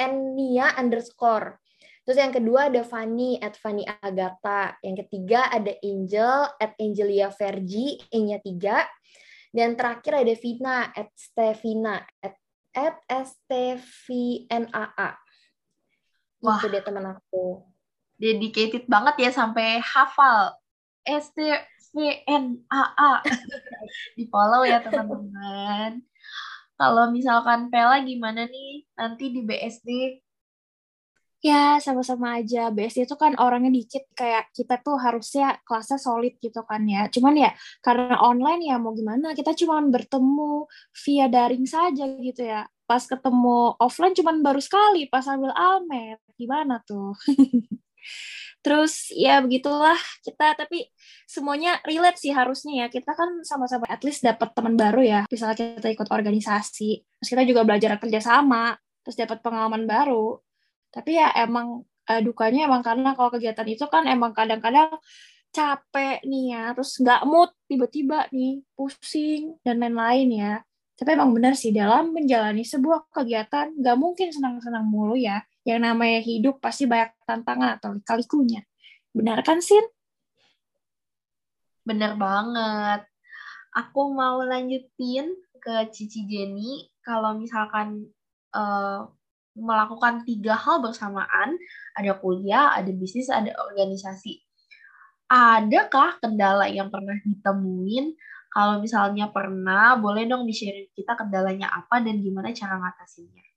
nnia 0.01 0.67
underscore. 0.81 1.61
Terus 2.01 2.17
yang 2.17 2.33
kedua 2.33 2.73
ada 2.73 2.81
Fanny 2.81 3.37
at 3.37 3.53
Fanny 3.53 3.85
Agatha. 3.85 4.73
Yang 4.81 5.05
ketiga 5.05 5.45
ada 5.53 5.77
Angel 5.85 6.49
at 6.57 6.73
Angelia 6.81 7.29
Vergi, 7.29 8.01
E-nya 8.09 8.41
3. 8.41 9.53
Dan 9.53 9.77
terakhir 9.77 10.25
ada 10.25 10.33
Vina 10.33 10.89
at 10.89 11.13
Stevina 11.13 12.01
at, 12.23 12.33
at 12.73 12.97
STVNAA. 13.05 14.59
Wah. 16.41 16.57
Itu 16.57 16.73
dia 16.73 16.81
teman 16.81 17.05
aku. 17.13 17.61
Dedicated 18.17 18.89
banget 18.89 19.29
ya 19.29 19.29
sampai 19.29 19.77
hafal. 19.85 20.57
STVNAA. 21.91 23.11
Di 24.17 24.23
follow 24.31 24.63
ya 24.63 24.79
teman-teman. 24.79 25.99
Kalau 26.79 27.13
misalkan 27.13 27.69
Pela 27.69 28.01
gimana 28.01 28.47
nih 28.49 28.89
nanti 28.97 29.29
di 29.29 29.45
BSD? 29.45 30.17
Ya, 31.41 31.77
sama-sama 31.77 32.41
aja. 32.41 32.73
BSD 32.73 33.05
itu 33.05 33.17
kan 33.17 33.37
orangnya 33.37 33.73
dikit, 33.73 34.05
kayak 34.13 34.49
kita 34.53 34.81
tuh 34.81 34.97
harusnya 34.97 35.57
kelasnya 35.65 35.97
solid 36.01 36.37
gitu 36.41 36.61
kan 36.65 36.81
ya. 36.85 37.05
Cuman 37.09 37.37
ya, 37.37 37.53
karena 37.85 38.17
online 38.21 38.69
ya 38.69 38.81
mau 38.81 38.93
gimana, 38.97 39.33
kita 39.37 39.53
cuma 39.57 39.81
bertemu 39.81 40.65
via 41.05 41.25
daring 41.29 41.65
saja 41.69 42.05
gitu 42.17 42.41
ya. 42.45 42.65
Pas 42.85 43.05
ketemu 43.05 43.77
offline 43.77 44.13
cuman 44.17 44.41
baru 44.41 44.61
sekali, 44.61 45.05
pas 45.09 45.25
ambil 45.29 45.53
almet. 45.53 46.17
Gimana 46.37 46.81
tuh? 46.85 47.13
Terus 48.61 49.09
ya 49.09 49.41
begitulah 49.41 49.97
kita 50.21 50.53
tapi 50.53 50.85
semuanya 51.25 51.81
relate 51.81 52.21
sih 52.21 52.29
harusnya 52.29 52.85
ya. 52.85 52.87
Kita 52.93 53.17
kan 53.17 53.41
sama-sama 53.41 53.89
at 53.89 54.05
least 54.05 54.21
dapat 54.21 54.53
teman 54.53 54.77
baru 54.77 55.01
ya. 55.01 55.21
Misalnya 55.27 55.57
kita 55.57 55.89
ikut 55.89 56.07
organisasi, 56.07 56.89
terus 57.01 57.29
kita 57.29 57.43
juga 57.43 57.65
belajar 57.65 57.97
kerja 57.97 58.21
sama, 58.21 58.77
terus 59.01 59.17
dapat 59.17 59.41
pengalaman 59.41 59.89
baru. 59.89 60.37
Tapi 60.93 61.17
ya 61.17 61.33
emang 61.41 61.81
uh, 62.05 62.21
dukanya 62.21 62.69
emang 62.69 62.85
karena 62.85 63.17
kalau 63.17 63.33
kegiatan 63.33 63.65
itu 63.65 63.85
kan 63.89 64.05
emang 64.05 64.31
kadang-kadang 64.37 64.93
capek 65.51 66.21
nih 66.23 66.55
ya, 66.55 66.63
terus 66.77 66.95
nggak 67.01 67.21
mood 67.25 67.49
tiba-tiba 67.65 68.29
nih, 68.29 68.61
pusing 68.77 69.57
dan 69.65 69.81
lain-lain 69.81 70.29
ya. 70.37 70.53
Tapi 71.01 71.17
emang 71.17 71.33
benar 71.33 71.57
sih 71.57 71.73
dalam 71.73 72.13
menjalani 72.13 72.61
sebuah 72.61 73.09
kegiatan 73.09 73.73
nggak 73.73 73.97
mungkin 73.97 74.29
senang-senang 74.29 74.85
mulu 74.85 75.17
ya 75.17 75.41
yang 75.67 75.85
namanya 75.85 76.19
hidup 76.21 76.57
pasti 76.57 76.89
banyak 76.89 77.13
tantangan 77.25 77.77
atau 77.77 77.93
kalikunya. 78.01 78.65
Benar 79.13 79.45
kan, 79.45 79.61
Sin? 79.61 79.83
Benar 81.85 82.17
banget. 82.17 83.05
Aku 83.71 84.13
mau 84.13 84.41
lanjutin 84.41 85.31
ke 85.61 85.75
Cici 85.93 86.25
Jenny. 86.25 86.89
Kalau 87.05 87.37
misalkan 87.37 88.09
uh, 88.53 89.05
melakukan 89.57 90.23
tiga 90.23 90.55
hal 90.57 90.79
bersamaan, 90.79 91.59
ada 91.97 92.11
kuliah, 92.17 92.73
ada 92.73 92.89
bisnis, 92.93 93.27
ada 93.29 93.51
organisasi. 93.69 94.41
Adakah 95.31 96.19
kendala 96.19 96.67
yang 96.67 96.91
pernah 96.91 97.15
ditemuin? 97.23 98.15
Kalau 98.51 98.83
misalnya 98.83 99.31
pernah, 99.31 99.95
boleh 99.95 100.27
dong 100.27 100.43
di-share 100.43 100.91
kita 100.91 101.15
kendalanya 101.15 101.71
apa 101.71 102.03
dan 102.03 102.19
gimana 102.19 102.51
cara 102.51 102.75
ngatasinnya. 102.83 103.50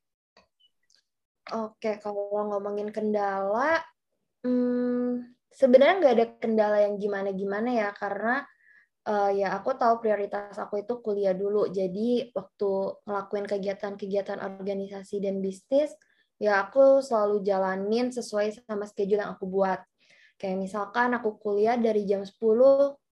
Oke, 1.53 2.01
kalau 2.01 2.33
ngomongin 2.49 2.89
kendala, 2.89 3.77
hmm, 4.41 5.37
sebenarnya 5.53 5.95
nggak 6.01 6.15
ada 6.17 6.27
kendala 6.41 6.79
yang 6.81 6.97
gimana-gimana 6.97 7.69
ya, 7.69 7.89
karena 7.93 8.41
uh, 9.05 9.29
ya 9.29 9.53
aku 9.53 9.77
tahu 9.77 10.01
prioritas 10.01 10.57
aku 10.57 10.81
itu 10.81 11.05
kuliah 11.05 11.37
dulu. 11.37 11.69
Jadi 11.69 12.33
waktu 12.33 12.71
ngelakuin 13.05 13.45
kegiatan-kegiatan 13.45 14.41
organisasi 14.41 15.21
dan 15.21 15.45
bisnis, 15.45 15.93
ya 16.41 16.65
aku 16.65 17.05
selalu 17.05 17.45
jalanin 17.45 18.09
sesuai 18.09 18.65
sama 18.65 18.89
schedule 18.89 19.21
yang 19.21 19.37
aku 19.37 19.45
buat. 19.45 19.85
Kayak 20.41 20.65
misalkan 20.65 21.13
aku 21.13 21.37
kuliah 21.37 21.77
dari 21.77 22.09
jam 22.09 22.25
10 22.25 22.41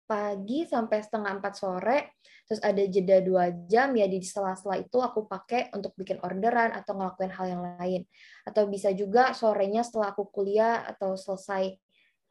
pagi 0.05 0.63
sampai 0.69 1.01
setengah 1.01 1.41
4 1.41 1.53
sore, 1.57 1.97
terus 2.45 2.61
ada 2.61 2.81
jeda 2.85 3.19
dua 3.25 3.49
jam 3.65 3.91
ya 3.97 4.05
di 4.05 4.21
sela-sela 4.21 4.77
itu 4.77 5.01
aku 5.01 5.25
pakai 5.25 5.73
untuk 5.73 5.97
bikin 5.97 6.21
orderan 6.21 6.71
atau 6.77 6.93
ngelakuin 6.93 7.33
hal 7.33 7.45
yang 7.49 7.63
lain. 7.65 8.01
Atau 8.45 8.69
bisa 8.69 8.93
juga 8.93 9.33
sorenya 9.33 9.81
setelah 9.81 10.13
aku 10.13 10.29
kuliah 10.29 10.85
atau 10.85 11.17
selesai 11.17 11.77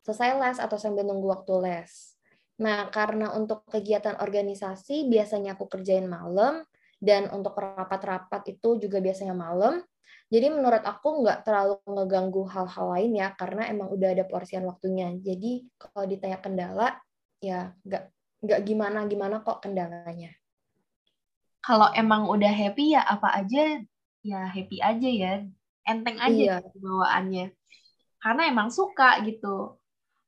selesai 0.05 0.37
les 0.37 0.59
atau 0.61 0.77
sambil 0.77 1.03
nunggu 1.09 1.33
waktu 1.33 1.55
les. 1.65 2.15
Nah 2.61 2.87
karena 2.93 3.33
untuk 3.35 3.67
kegiatan 3.67 4.21
organisasi 4.21 5.09
biasanya 5.11 5.59
aku 5.59 5.67
kerjain 5.67 6.07
malam 6.07 6.63
dan 7.03 7.33
untuk 7.33 7.57
rapat-rapat 7.59 8.55
itu 8.55 8.79
juga 8.79 9.01
biasanya 9.01 9.35
malam. 9.35 9.83
Jadi 10.29 10.53
menurut 10.53 10.85
aku 10.85 11.25
nggak 11.25 11.43
terlalu 11.45 11.81
ngeganggu 11.89 12.43
hal-hal 12.49 12.87
lain 12.97 13.13
ya 13.17 13.29
karena 13.35 13.69
emang 13.69 13.89
udah 13.91 14.09
ada 14.13 14.25
porsian 14.29 14.65
waktunya. 14.69 15.11
Jadi 15.19 15.67
kalau 15.81 16.05
ditanya 16.05 16.39
kendala 16.39 17.01
ya 17.45 17.77
nggak 17.85 18.05
nggak 18.45 18.61
gimana 18.65 19.09
gimana 19.09 19.37
kok 19.41 19.65
kendalanya. 19.65 20.33
Kalau 21.65 21.89
emang 21.97 22.29
udah 22.29 22.53
happy 22.53 22.93
ya 22.93 23.05
apa 23.05 23.41
aja 23.41 23.81
ya 24.25 24.41
happy 24.49 24.81
aja 24.81 25.09
ya, 25.09 25.33
enteng 25.85 26.17
aja 26.21 26.61
iya. 26.61 26.73
bawaannya. 26.77 27.53
Karena 28.21 28.43
emang 28.49 28.73
suka 28.73 29.21
gitu. 29.25 29.77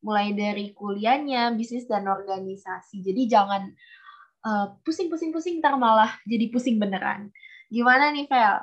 Mulai 0.05 0.37
dari 0.37 0.77
kuliahnya, 0.77 1.57
bisnis 1.57 1.89
dan 1.89 2.05
organisasi. 2.05 3.01
Jadi 3.01 3.27
jangan 3.27 3.73
eh, 4.45 4.67
pusing-pusing-pusing 4.85 5.59
uh, 5.59 5.61
ntar 5.65 5.75
malah 5.81 6.13
jadi 6.29 6.53
pusing 6.53 6.77
beneran. 6.77 7.33
Gimana 7.73 8.13
nih, 8.13 8.29
Vel? 8.29 8.57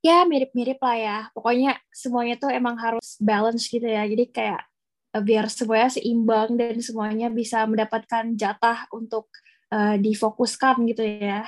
Ya, 0.00 0.24
mirip-mirip 0.24 0.80
lah 0.80 0.96
ya. 0.96 1.18
Pokoknya 1.36 1.76
semuanya 1.92 2.40
tuh 2.40 2.48
emang 2.48 2.80
harus 2.80 3.20
balance 3.20 3.68
gitu 3.68 3.84
ya. 3.84 4.08
Jadi 4.08 4.32
kayak 4.32 4.69
biar 5.18 5.50
semuanya 5.50 5.90
seimbang 5.90 6.54
dan 6.54 6.78
semuanya 6.78 7.26
bisa 7.26 7.66
mendapatkan 7.66 8.30
jatah 8.38 8.86
untuk 8.94 9.26
uh, 9.74 9.98
difokuskan 9.98 10.86
gitu 10.86 11.02
ya. 11.02 11.42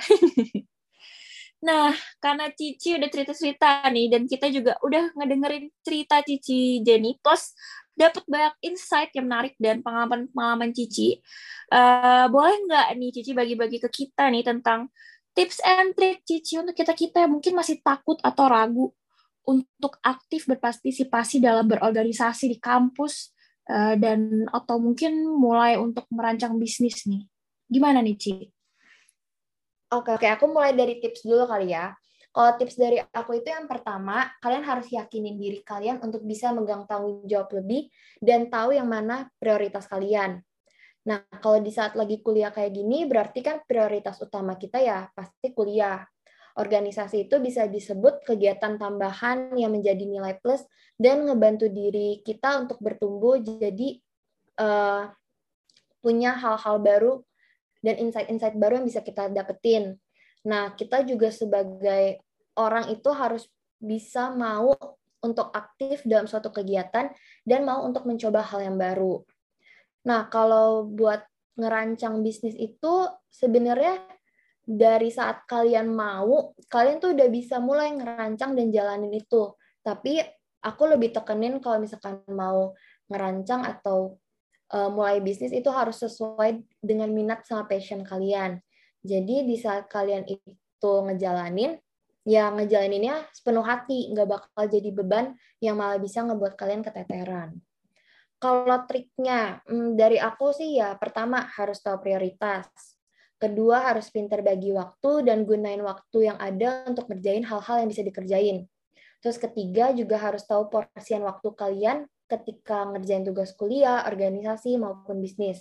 nah, 1.67 1.95
karena 2.19 2.51
Cici 2.51 2.99
udah 2.99 3.07
cerita-cerita 3.07 3.87
nih 3.87 4.11
dan 4.11 4.27
kita 4.27 4.51
juga 4.51 4.75
udah 4.83 5.15
ngedengerin 5.15 5.71
cerita 5.79 6.19
Cici 6.19 6.83
Jenny 6.83 7.15
plus 7.23 7.55
dapat 7.93 8.25
banyak 8.25 8.55
insight 8.65 9.13
yang 9.13 9.29
menarik 9.29 9.53
dan 9.61 9.79
pengalaman-pengalaman 9.79 10.75
Cici. 10.75 11.23
Uh, 11.71 12.27
boleh 12.27 12.57
nggak 12.67 12.87
nih 12.99 13.09
Cici 13.15 13.31
bagi-bagi 13.31 13.79
ke 13.79 13.87
kita 13.87 14.27
nih 14.27 14.43
tentang 14.43 14.91
tips 15.31 15.63
and 15.63 15.95
trick 15.95 16.21
Cici 16.27 16.59
untuk 16.59 16.75
kita-kita 16.75 17.23
yang 17.23 17.39
mungkin 17.39 17.55
masih 17.55 17.79
takut 17.79 18.19
atau 18.21 18.45
ragu 18.51 18.87
untuk 19.43 19.99
aktif 19.99 20.47
berpartisipasi 20.47 21.43
dalam 21.43 21.67
berorganisasi 21.67 22.47
di 22.47 22.57
kampus 22.57 23.32
uh, 23.69 23.95
dan 23.99 24.47
atau 24.51 24.79
mungkin 24.79 25.27
mulai 25.27 25.79
untuk 25.79 26.07
merancang 26.11 26.57
bisnis 26.59 27.05
nih. 27.07 27.27
Gimana 27.67 28.03
nih, 28.03 28.15
Ci? 28.19 28.35
Oke, 29.93 30.09
oke, 30.17 30.25
aku 30.25 30.45
mulai 30.49 30.73
dari 30.73 30.97
tips 30.97 31.21
dulu 31.21 31.45
kali 31.45 31.69
ya. 31.71 31.93
Kalau 32.33 32.57
tips 32.57 32.81
dari 32.81 32.97
aku 32.97 33.37
itu 33.37 33.53
yang 33.53 33.69
pertama, 33.69 34.25
kalian 34.41 34.65
harus 34.65 34.89
yakinin 34.89 35.37
diri 35.37 35.61
kalian 35.61 36.01
untuk 36.01 36.25
bisa 36.25 36.49
megang 36.49 36.89
tanggung 36.89 37.21
jawab 37.29 37.53
lebih 37.61 37.93
dan 38.17 38.49
tahu 38.49 38.73
yang 38.73 38.89
mana 38.89 39.29
prioritas 39.37 39.85
kalian. 39.85 40.41
Nah, 41.05 41.21
kalau 41.37 41.61
di 41.61 41.69
saat 41.69 41.93
lagi 41.93 42.25
kuliah 42.25 42.49
kayak 42.49 42.73
gini, 42.73 43.05
berarti 43.05 43.45
kan 43.45 43.61
prioritas 43.69 44.17
utama 44.17 44.57
kita 44.57 44.81
ya 44.81 45.05
pasti 45.13 45.53
kuliah. 45.53 46.01
Organisasi 46.53 47.25
itu 47.25 47.41
bisa 47.41 47.65
disebut 47.65 48.21
kegiatan 48.21 48.77
tambahan 48.77 49.57
yang 49.57 49.73
menjadi 49.73 50.05
nilai 50.05 50.37
plus 50.37 50.61
dan 51.01 51.25
ngebantu 51.25 51.65
diri 51.65 52.21
kita 52.21 52.61
untuk 52.61 52.77
bertumbuh 52.77 53.41
jadi 53.41 53.97
uh, 54.61 55.09
punya 56.03 56.37
hal-hal 56.37 56.77
baru 56.77 57.13
dan 57.81 57.97
insight-insight 57.99 58.53
baru 58.55 58.79
yang 58.79 58.87
bisa 58.87 59.01
kita 59.01 59.33
dapetin. 59.33 59.97
Nah, 60.45 60.75
kita 60.77 61.01
juga 61.07 61.33
sebagai 61.33 62.21
orang 62.53 62.91
itu 62.93 63.09
harus 63.09 63.49
bisa 63.81 64.29
mau 64.31 64.75
untuk 65.23 65.49
aktif 65.55 66.03
dalam 66.03 66.27
suatu 66.27 66.51
kegiatan 66.51 67.09
dan 67.47 67.59
mau 67.63 67.81
untuk 67.87 68.03
mencoba 68.03 68.43
hal 68.43 68.61
yang 68.61 68.77
baru. 68.77 69.23
Nah, 70.03 70.27
kalau 70.27 70.83
buat 70.83 71.23
ngerancang 71.55 72.19
bisnis 72.19 72.59
itu 72.59 73.07
sebenarnya 73.31 74.03
dari 74.63 75.11
saat 75.11 75.43
kalian 75.43 75.91
mau, 75.91 76.55
kalian 76.71 77.03
tuh 77.03 77.11
udah 77.11 77.27
bisa 77.27 77.59
mulai 77.59 77.91
ngerancang 77.91 78.55
dan 78.55 78.71
jalanin 78.71 79.11
itu. 79.11 79.51
Tapi 79.83 80.23
aku 80.63 80.83
lebih 80.87 81.11
tekenin 81.11 81.59
kalau 81.59 81.83
misalkan 81.83 82.23
mau 82.31 82.71
ngerancang 83.11 83.67
atau 83.67 84.15
uh, 84.71 84.87
mulai 84.87 85.19
bisnis 85.19 85.51
itu 85.51 85.67
harus 85.67 85.99
sesuai 85.99 86.63
dengan 86.79 87.11
minat 87.11 87.43
sama 87.43 87.67
passion 87.67 88.07
kalian. 88.07 88.63
Jadi 89.03 89.43
di 89.43 89.59
saat 89.59 89.91
kalian 89.91 90.23
itu 90.31 90.91
ngejalanin, 91.03 91.75
ya 92.23 92.47
ngejalaninnya 92.55 93.27
sepenuh 93.35 93.67
hati, 93.67 94.15
nggak 94.15 94.27
bakal 94.31 94.63
jadi 94.71 94.89
beban 94.95 95.35
yang 95.59 95.75
malah 95.75 95.99
bisa 95.99 96.23
ngebuat 96.23 96.55
kalian 96.55 96.79
keteteran. 96.79 97.59
Kalau 98.39 98.79
triknya, 98.87 99.59
hmm, 99.67 99.99
dari 99.99 100.23
aku 100.23 100.55
sih 100.55 100.79
ya 100.79 100.95
pertama 100.95 101.47
harus 101.51 101.83
tahu 101.83 101.99
prioritas 101.99 102.92
Kedua, 103.43 103.91
harus 103.91 104.07
pinter 104.07 104.39
bagi 104.39 104.71
waktu 104.71 105.27
dan 105.27 105.43
gunain 105.43 105.83
waktu 105.83 106.31
yang 106.31 106.39
ada 106.39 106.87
untuk 106.87 107.11
ngerjain 107.11 107.43
hal-hal 107.43 107.83
yang 107.83 107.91
bisa 107.91 107.99
dikerjain. 107.99 108.63
Terus 109.19 109.35
ketiga, 109.35 109.91
juga 109.91 110.15
harus 110.15 110.47
tahu 110.47 110.71
porsian 110.71 111.27
waktu 111.27 111.51
kalian 111.51 112.07
ketika 112.31 112.87
ngerjain 112.87 113.27
tugas 113.27 113.51
kuliah, 113.51 114.07
organisasi, 114.07 114.79
maupun 114.79 115.19
bisnis. 115.19 115.59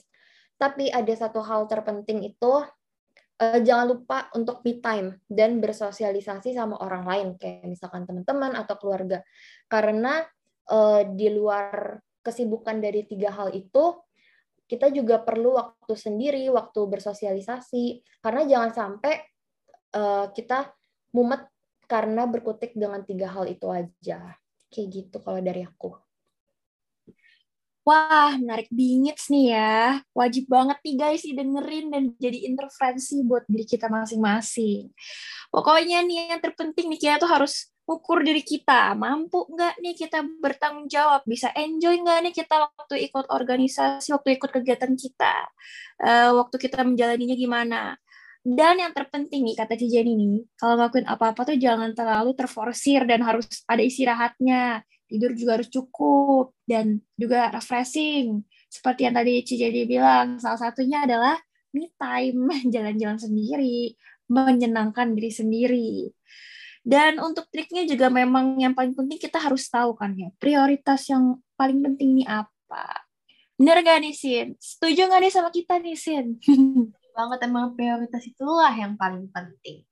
Tapi 0.54 0.94
ada 0.94 1.10
satu 1.10 1.42
hal 1.42 1.66
terpenting 1.66 2.22
itu, 2.22 2.62
uh, 3.42 3.58
jangan 3.66 3.98
lupa 3.98 4.30
untuk 4.38 4.62
me 4.62 4.78
time 4.78 5.18
dan 5.26 5.58
bersosialisasi 5.58 6.54
sama 6.54 6.78
orang 6.78 7.02
lain, 7.02 7.28
kayak 7.34 7.66
misalkan 7.66 8.06
teman-teman 8.06 8.54
atau 8.54 8.78
keluarga. 8.78 9.26
Karena 9.66 10.22
uh, 10.70 11.02
di 11.02 11.34
luar 11.34 11.98
kesibukan 12.22 12.78
dari 12.78 13.02
tiga 13.10 13.34
hal 13.34 13.50
itu, 13.50 13.98
kita 14.70 14.88
juga 14.92 15.20
perlu 15.20 15.58
waktu 15.58 15.94
sendiri, 15.94 16.44
waktu 16.48 16.80
bersosialisasi, 16.88 18.02
karena 18.24 18.42
jangan 18.48 18.70
sampai 18.72 19.14
uh, 19.96 20.32
kita 20.32 20.72
mumet 21.12 21.44
karena 21.84 22.24
berkutik 22.24 22.72
dengan 22.72 23.04
tiga 23.04 23.28
hal 23.28 23.44
itu 23.48 23.68
aja. 23.68 24.36
Kayak 24.72 24.88
gitu 24.88 25.16
kalau 25.20 25.40
dari 25.44 25.62
aku. 25.68 25.92
Wah, 27.82 28.38
menarik 28.38 28.70
bingit 28.70 29.18
nih 29.26 29.58
ya. 29.58 29.98
Wajib 30.14 30.46
banget 30.46 30.78
nih 30.86 30.94
guys 30.94 31.26
dengerin 31.26 31.90
dan 31.90 32.02
jadi 32.14 32.46
intervensi 32.46 33.26
buat 33.26 33.42
diri 33.50 33.66
kita 33.66 33.90
masing-masing. 33.90 34.86
Pokoknya 35.50 36.06
nih 36.06 36.30
yang 36.30 36.40
terpenting 36.40 36.86
nih 36.94 37.00
kita 37.02 37.26
tuh 37.26 37.26
harus 37.26 37.71
ukur 37.82 38.22
diri 38.22 38.46
kita 38.46 38.94
mampu 38.94 39.42
nggak 39.50 39.82
nih 39.82 39.94
kita 39.98 40.22
bertanggung 40.38 40.86
jawab? 40.86 41.26
Bisa 41.26 41.50
enjoy 41.54 41.98
nggak 42.02 42.18
nih 42.30 42.34
kita 42.34 42.54
waktu 42.62 42.94
ikut 43.10 43.26
organisasi 43.30 44.14
waktu 44.14 44.38
ikut 44.38 44.50
kegiatan 44.50 44.92
kita? 44.94 45.50
Uh, 45.98 46.30
waktu 46.38 46.56
kita 46.62 46.82
menjalaninya 46.86 47.34
gimana? 47.34 47.82
Dan 48.42 48.82
yang 48.82 48.90
terpenting 48.90 49.46
nih 49.46 49.54
kata 49.54 49.78
Cijen 49.78 50.08
ini 50.10 50.42
kalau 50.58 50.74
ngelakuin 50.74 51.06
apa-apa 51.06 51.54
tuh 51.54 51.56
jangan 51.58 51.94
terlalu 51.94 52.34
terforsir 52.34 53.06
dan 53.06 53.22
harus 53.22 53.46
ada 53.70 53.82
istirahatnya. 53.82 54.82
Tidur 55.06 55.36
juga 55.36 55.60
harus 55.60 55.68
cukup 55.68 56.56
dan 56.64 57.04
juga 57.20 57.52
refreshing. 57.52 58.42
Seperti 58.66 59.06
yang 59.06 59.14
tadi 59.14 59.42
Cijen 59.46 59.86
bilang 59.86 60.40
salah 60.42 60.58
satunya 60.58 61.06
adalah 61.06 61.38
me 61.74 61.90
time 61.98 62.50
jalan-jalan 62.74 63.18
sendiri 63.18 63.94
menyenangkan 64.32 65.12
diri 65.12 65.30
sendiri 65.30 65.90
dan 66.82 67.22
untuk 67.22 67.46
triknya 67.46 67.86
juga 67.86 68.10
memang 68.10 68.58
yang 68.58 68.74
paling 68.74 68.90
penting 68.98 69.14
kita 69.14 69.38
harus 69.38 69.70
tahu 69.70 69.94
kan 69.94 70.10
ya, 70.18 70.34
prioritas 70.42 71.06
yang 71.06 71.38
paling 71.54 71.78
penting 71.78 72.18
nih 72.18 72.26
apa. 72.26 73.06
Bener 73.54 73.78
gak 73.86 74.02
nih, 74.02 74.10
Sin? 74.10 74.58
Setuju 74.58 75.06
gak 75.06 75.22
nih 75.22 75.30
sama 75.30 75.54
kita 75.54 75.78
nih, 75.78 75.94
Sin? 75.94 76.42
Banget, 77.16 77.38
emang 77.46 77.78
prioritas 77.78 78.26
itulah 78.26 78.74
yang 78.74 78.98
paling 78.98 79.30
penting. 79.30 79.86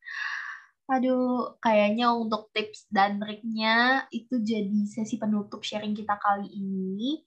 Aduh, 0.91 1.55
kayaknya 1.63 2.11
untuk 2.11 2.51
tips 2.51 2.91
dan 2.91 3.23
triknya 3.23 4.11
itu 4.11 4.43
jadi 4.43 4.81
sesi 4.91 5.15
penutup 5.15 5.63
sharing 5.63 5.95
kita 5.95 6.19
kali 6.19 6.51
ini. 6.51 7.23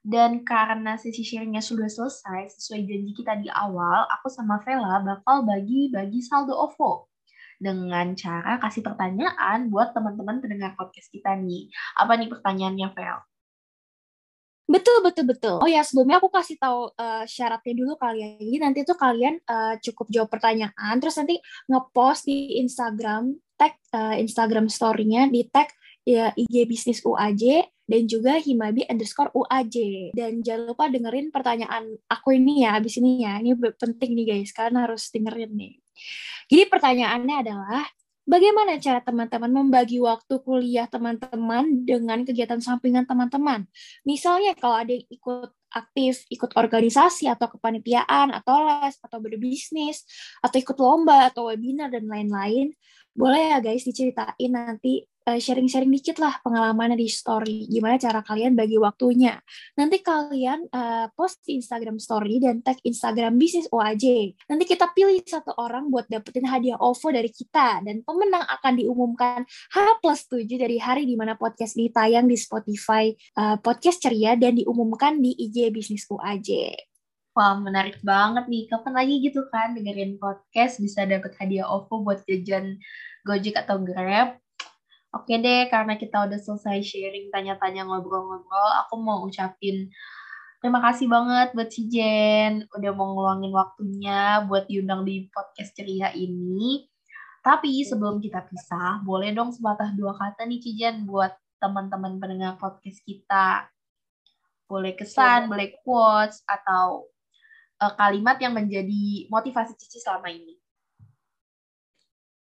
Dan 0.00 0.46
karena 0.46 0.94
sesi 0.94 1.26
sharingnya 1.26 1.60
sudah 1.60 1.90
selesai, 1.90 2.54
sesuai 2.54 2.86
janji 2.86 3.10
kita 3.10 3.42
di 3.42 3.50
awal, 3.50 4.06
aku 4.06 4.30
sama 4.30 4.62
Vela 4.62 5.02
bakal 5.02 5.42
bagi-bagi 5.42 6.22
saldo 6.22 6.54
OVO 6.54 7.09
dengan 7.60 8.16
cara 8.16 8.56
kasih 8.56 8.80
pertanyaan 8.80 9.68
buat 9.68 9.92
teman-teman 9.92 10.40
pendengar 10.40 10.72
podcast 10.80 11.12
kita 11.12 11.36
nih. 11.36 11.68
Apa 12.00 12.16
nih 12.16 12.32
pertanyaannya, 12.32 12.88
Vel? 12.96 13.20
Betul, 14.70 15.02
betul, 15.02 15.24
betul. 15.26 15.56
Oh 15.58 15.66
ya, 15.66 15.82
sebelumnya 15.82 16.22
aku 16.22 16.30
kasih 16.30 16.54
tahu 16.54 16.94
uh, 16.94 17.26
syaratnya 17.26 17.74
dulu 17.74 17.98
kalian. 17.98 18.38
Jadi 18.38 18.58
nanti 18.62 18.78
tuh 18.86 18.94
kalian 18.94 19.42
uh, 19.44 19.74
cukup 19.82 20.06
jawab 20.14 20.30
pertanyaan, 20.30 20.94
terus 21.02 21.18
nanti 21.18 21.42
ngepost 21.66 22.30
di 22.30 22.62
Instagram, 22.62 23.34
tag 23.58 23.74
uh, 23.90 24.14
Instagram 24.14 24.70
story-nya, 24.70 25.26
di 25.26 25.42
tag 25.50 25.74
ya, 26.06 26.30
IG 26.38 26.70
Bisnis 26.70 27.02
UAJ, 27.02 27.66
dan 27.90 28.06
juga 28.06 28.38
Himabi 28.38 28.86
underscore 28.86 29.34
UAJ. 29.34 29.76
Dan 30.14 30.46
jangan 30.46 30.70
lupa 30.70 30.86
dengerin 30.86 31.34
pertanyaan 31.34 31.98
aku 32.06 32.38
ini 32.38 32.62
ya, 32.62 32.78
abis 32.78 33.02
ini 33.02 33.26
ya. 33.26 33.42
Ini 33.42 33.58
penting 33.74 34.14
nih 34.14 34.26
guys, 34.30 34.54
kalian 34.54 34.78
harus 34.78 35.10
dengerin 35.10 35.50
nih. 35.58 35.74
Jadi 36.46 36.62
pertanyaannya 36.70 37.36
adalah, 37.42 37.82
bagaimana 38.22 38.78
cara 38.78 39.02
teman-teman 39.02 39.50
membagi 39.50 39.98
waktu 39.98 40.38
kuliah 40.46 40.86
teman-teman 40.86 41.82
dengan 41.82 42.22
kegiatan 42.22 42.62
sampingan 42.62 43.10
teman-teman? 43.10 43.66
Misalnya 44.06 44.54
kalau 44.54 44.78
ada 44.78 44.94
yang 44.94 45.06
ikut 45.10 45.50
aktif, 45.70 46.26
ikut 46.30 46.54
organisasi 46.54 47.26
atau 47.26 47.50
kepanitiaan, 47.50 48.30
atau 48.30 48.66
les, 48.70 48.94
atau 49.02 49.18
berbisnis, 49.18 50.06
atau 50.42 50.62
ikut 50.62 50.78
lomba, 50.78 51.30
atau 51.30 51.50
webinar, 51.50 51.90
dan 51.90 52.06
lain-lain, 52.06 52.70
boleh 53.14 53.54
ya 53.54 53.58
guys 53.58 53.82
diceritain 53.82 54.50
nanti 54.50 55.09
sharing-sharing 55.26 55.92
dikit 55.92 56.16
lah 56.16 56.40
pengalamannya 56.40 56.96
di 56.96 57.08
story. 57.10 57.68
Gimana 57.68 58.00
cara 58.00 58.24
kalian 58.24 58.56
bagi 58.56 58.80
waktunya. 58.80 59.36
Nanti 59.76 60.00
kalian 60.00 60.72
uh, 60.72 61.06
post 61.12 61.44
di 61.44 61.60
Instagram 61.60 62.00
story 62.00 62.40
dan 62.40 62.64
tag 62.64 62.80
Instagram 62.80 63.36
bisnis 63.36 63.68
OAJ. 63.68 64.36
Nanti 64.48 64.64
kita 64.64 64.88
pilih 64.96 65.20
satu 65.20 65.52
orang 65.60 65.92
buat 65.92 66.08
dapetin 66.08 66.48
hadiah 66.48 66.80
OVO 66.80 67.12
dari 67.12 67.28
kita. 67.28 67.84
Dan 67.84 68.00
pemenang 68.00 68.48
akan 68.48 68.72
diumumkan 68.80 69.44
H 69.46 69.76
plus 70.00 70.24
7 70.26 70.48
dari 70.56 70.80
hari 70.80 71.04
di 71.04 71.14
mana 71.14 71.36
podcast 71.36 71.76
ini 71.76 71.92
tayang 71.92 72.24
di 72.24 72.40
Spotify 72.40 73.12
uh, 73.36 73.60
Podcast 73.60 74.00
Ceria 74.00 74.34
dan 74.40 74.56
diumumkan 74.56 75.20
di 75.20 75.36
IG 75.36 75.68
Bisnis 75.68 76.08
OAJ. 76.08 76.72
Wah, 77.30 77.54
menarik 77.60 78.02
banget 78.02 78.50
nih. 78.50 78.66
Kapan 78.66 78.92
lagi 78.96 79.14
gitu 79.22 79.46
kan 79.54 79.76
dengerin 79.76 80.18
podcast 80.18 80.82
bisa 80.82 81.06
dapet 81.06 81.30
hadiah 81.38 81.68
OVO 81.70 82.02
buat 82.02 82.26
jajan 82.26 82.80
Gojek 83.22 83.54
atau 83.54 83.78
Grab 83.84 84.40
Oke 85.10 85.42
deh, 85.42 85.66
karena 85.66 85.98
kita 85.98 86.22
udah 86.26 86.38
selesai 86.38 86.86
sharing, 86.86 87.34
tanya-tanya, 87.34 87.82
ngobrol-ngobrol, 87.82 88.70
aku 88.86 88.94
mau 89.02 89.26
ucapin 89.26 89.90
terima 90.60 90.78
kasih 90.84 91.08
banget 91.08 91.56
buat 91.56 91.72
si 91.72 91.88
Jen, 91.88 92.68
udah 92.76 92.92
mau 92.92 93.16
ngeluangin 93.16 93.52
waktunya 93.56 94.44
buat 94.44 94.68
diundang 94.68 95.08
di 95.08 95.26
podcast 95.32 95.72
ceria 95.72 96.12
ini. 96.12 96.84
Tapi 97.40 97.80
sebelum 97.80 98.20
kita 98.20 98.44
pisah, 98.44 99.00
boleh 99.00 99.32
dong 99.32 99.48
sepatah 99.48 99.96
dua 99.96 100.12
kata 100.12 100.44
nih 100.44 100.60
Cijen 100.60 101.08
buat 101.08 101.32
teman-teman 101.56 102.20
pendengar 102.20 102.60
podcast 102.60 103.00
kita. 103.08 103.72
Boleh 104.68 104.92
kesan, 104.92 105.48
boleh 105.48 105.80
quotes, 105.80 106.44
atau 106.44 107.08
uh, 107.80 107.92
kalimat 107.96 108.36
yang 108.36 108.52
menjadi 108.52 109.24
motivasi 109.32 109.72
Cici 109.80 109.96
selama 110.04 110.28
ini. 110.28 110.60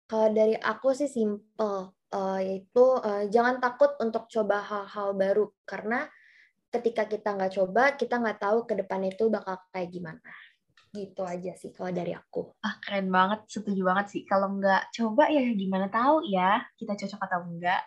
Kalau 0.04 0.28
dari 0.28 0.52
aku 0.60 0.92
sih 0.92 1.08
simple 1.08 2.01
uh, 2.12 2.40
yaitu 2.40 2.84
uh, 3.00 3.24
jangan 3.32 3.58
takut 3.58 3.96
untuk 3.98 4.28
coba 4.28 4.60
hal-hal 4.62 5.16
baru. 5.16 5.48
Karena 5.64 6.06
ketika 6.68 7.08
kita 7.08 7.36
nggak 7.36 7.52
coba 7.56 7.82
kita 7.96 8.20
nggak 8.20 8.38
tahu 8.40 8.64
ke 8.68 8.76
depan 8.78 9.00
itu 9.08 9.32
bakal 9.32 9.58
kayak 9.72 9.90
gimana. 9.90 10.32
Gitu 10.92 11.24
aja 11.24 11.52
sih 11.56 11.72
kalau 11.72 11.90
dari 11.90 12.12
aku. 12.12 12.52
Ah 12.60 12.76
keren 12.84 13.08
banget. 13.08 13.48
Setuju 13.48 13.80
banget 13.82 14.06
sih. 14.12 14.22
Kalau 14.28 14.52
nggak 14.60 14.92
coba 14.92 15.32
ya 15.32 15.40
gimana 15.56 15.88
tahu 15.88 16.28
ya 16.28 16.60
kita 16.76 16.94
cocok 16.94 17.20
atau 17.26 17.40
enggak 17.48 17.82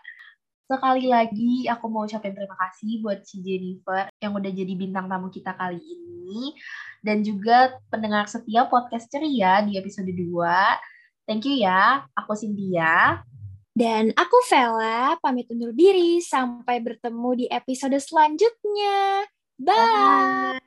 sekali 0.65 1.05
lagi 1.05 1.69
aku 1.69 1.85
mau 1.93 2.09
ucapin 2.09 2.33
terima 2.33 2.57
kasih 2.57 2.97
buat 3.05 3.21
si 3.21 3.37
Jennifer 3.45 4.09
yang 4.17 4.33
udah 4.33 4.49
jadi 4.49 4.73
bintang 4.73 5.05
tamu 5.05 5.29
kita 5.29 5.53
kali 5.53 5.77
ini. 5.77 6.57
Dan 7.05 7.21
juga 7.21 7.77
pendengar 7.93 8.25
setia 8.25 8.65
podcast 8.65 9.05
ceria 9.13 9.61
di 9.61 9.77
episode 9.77 10.09
2 10.09 11.29
thank 11.29 11.45
you 11.45 11.61
ya. 11.61 12.09
Aku 12.17 12.33
Cynthia 12.33 13.21
dan 13.75 14.15
aku 14.15 14.39
Vela, 14.47 15.19
pamit 15.19 15.51
undur 15.51 15.75
diri. 15.75 16.23
Sampai 16.23 16.79
bertemu 16.79 17.29
di 17.43 17.45
episode 17.51 17.99
selanjutnya. 17.99 19.27
Bye! 19.59 19.75
Bye. 19.75 20.64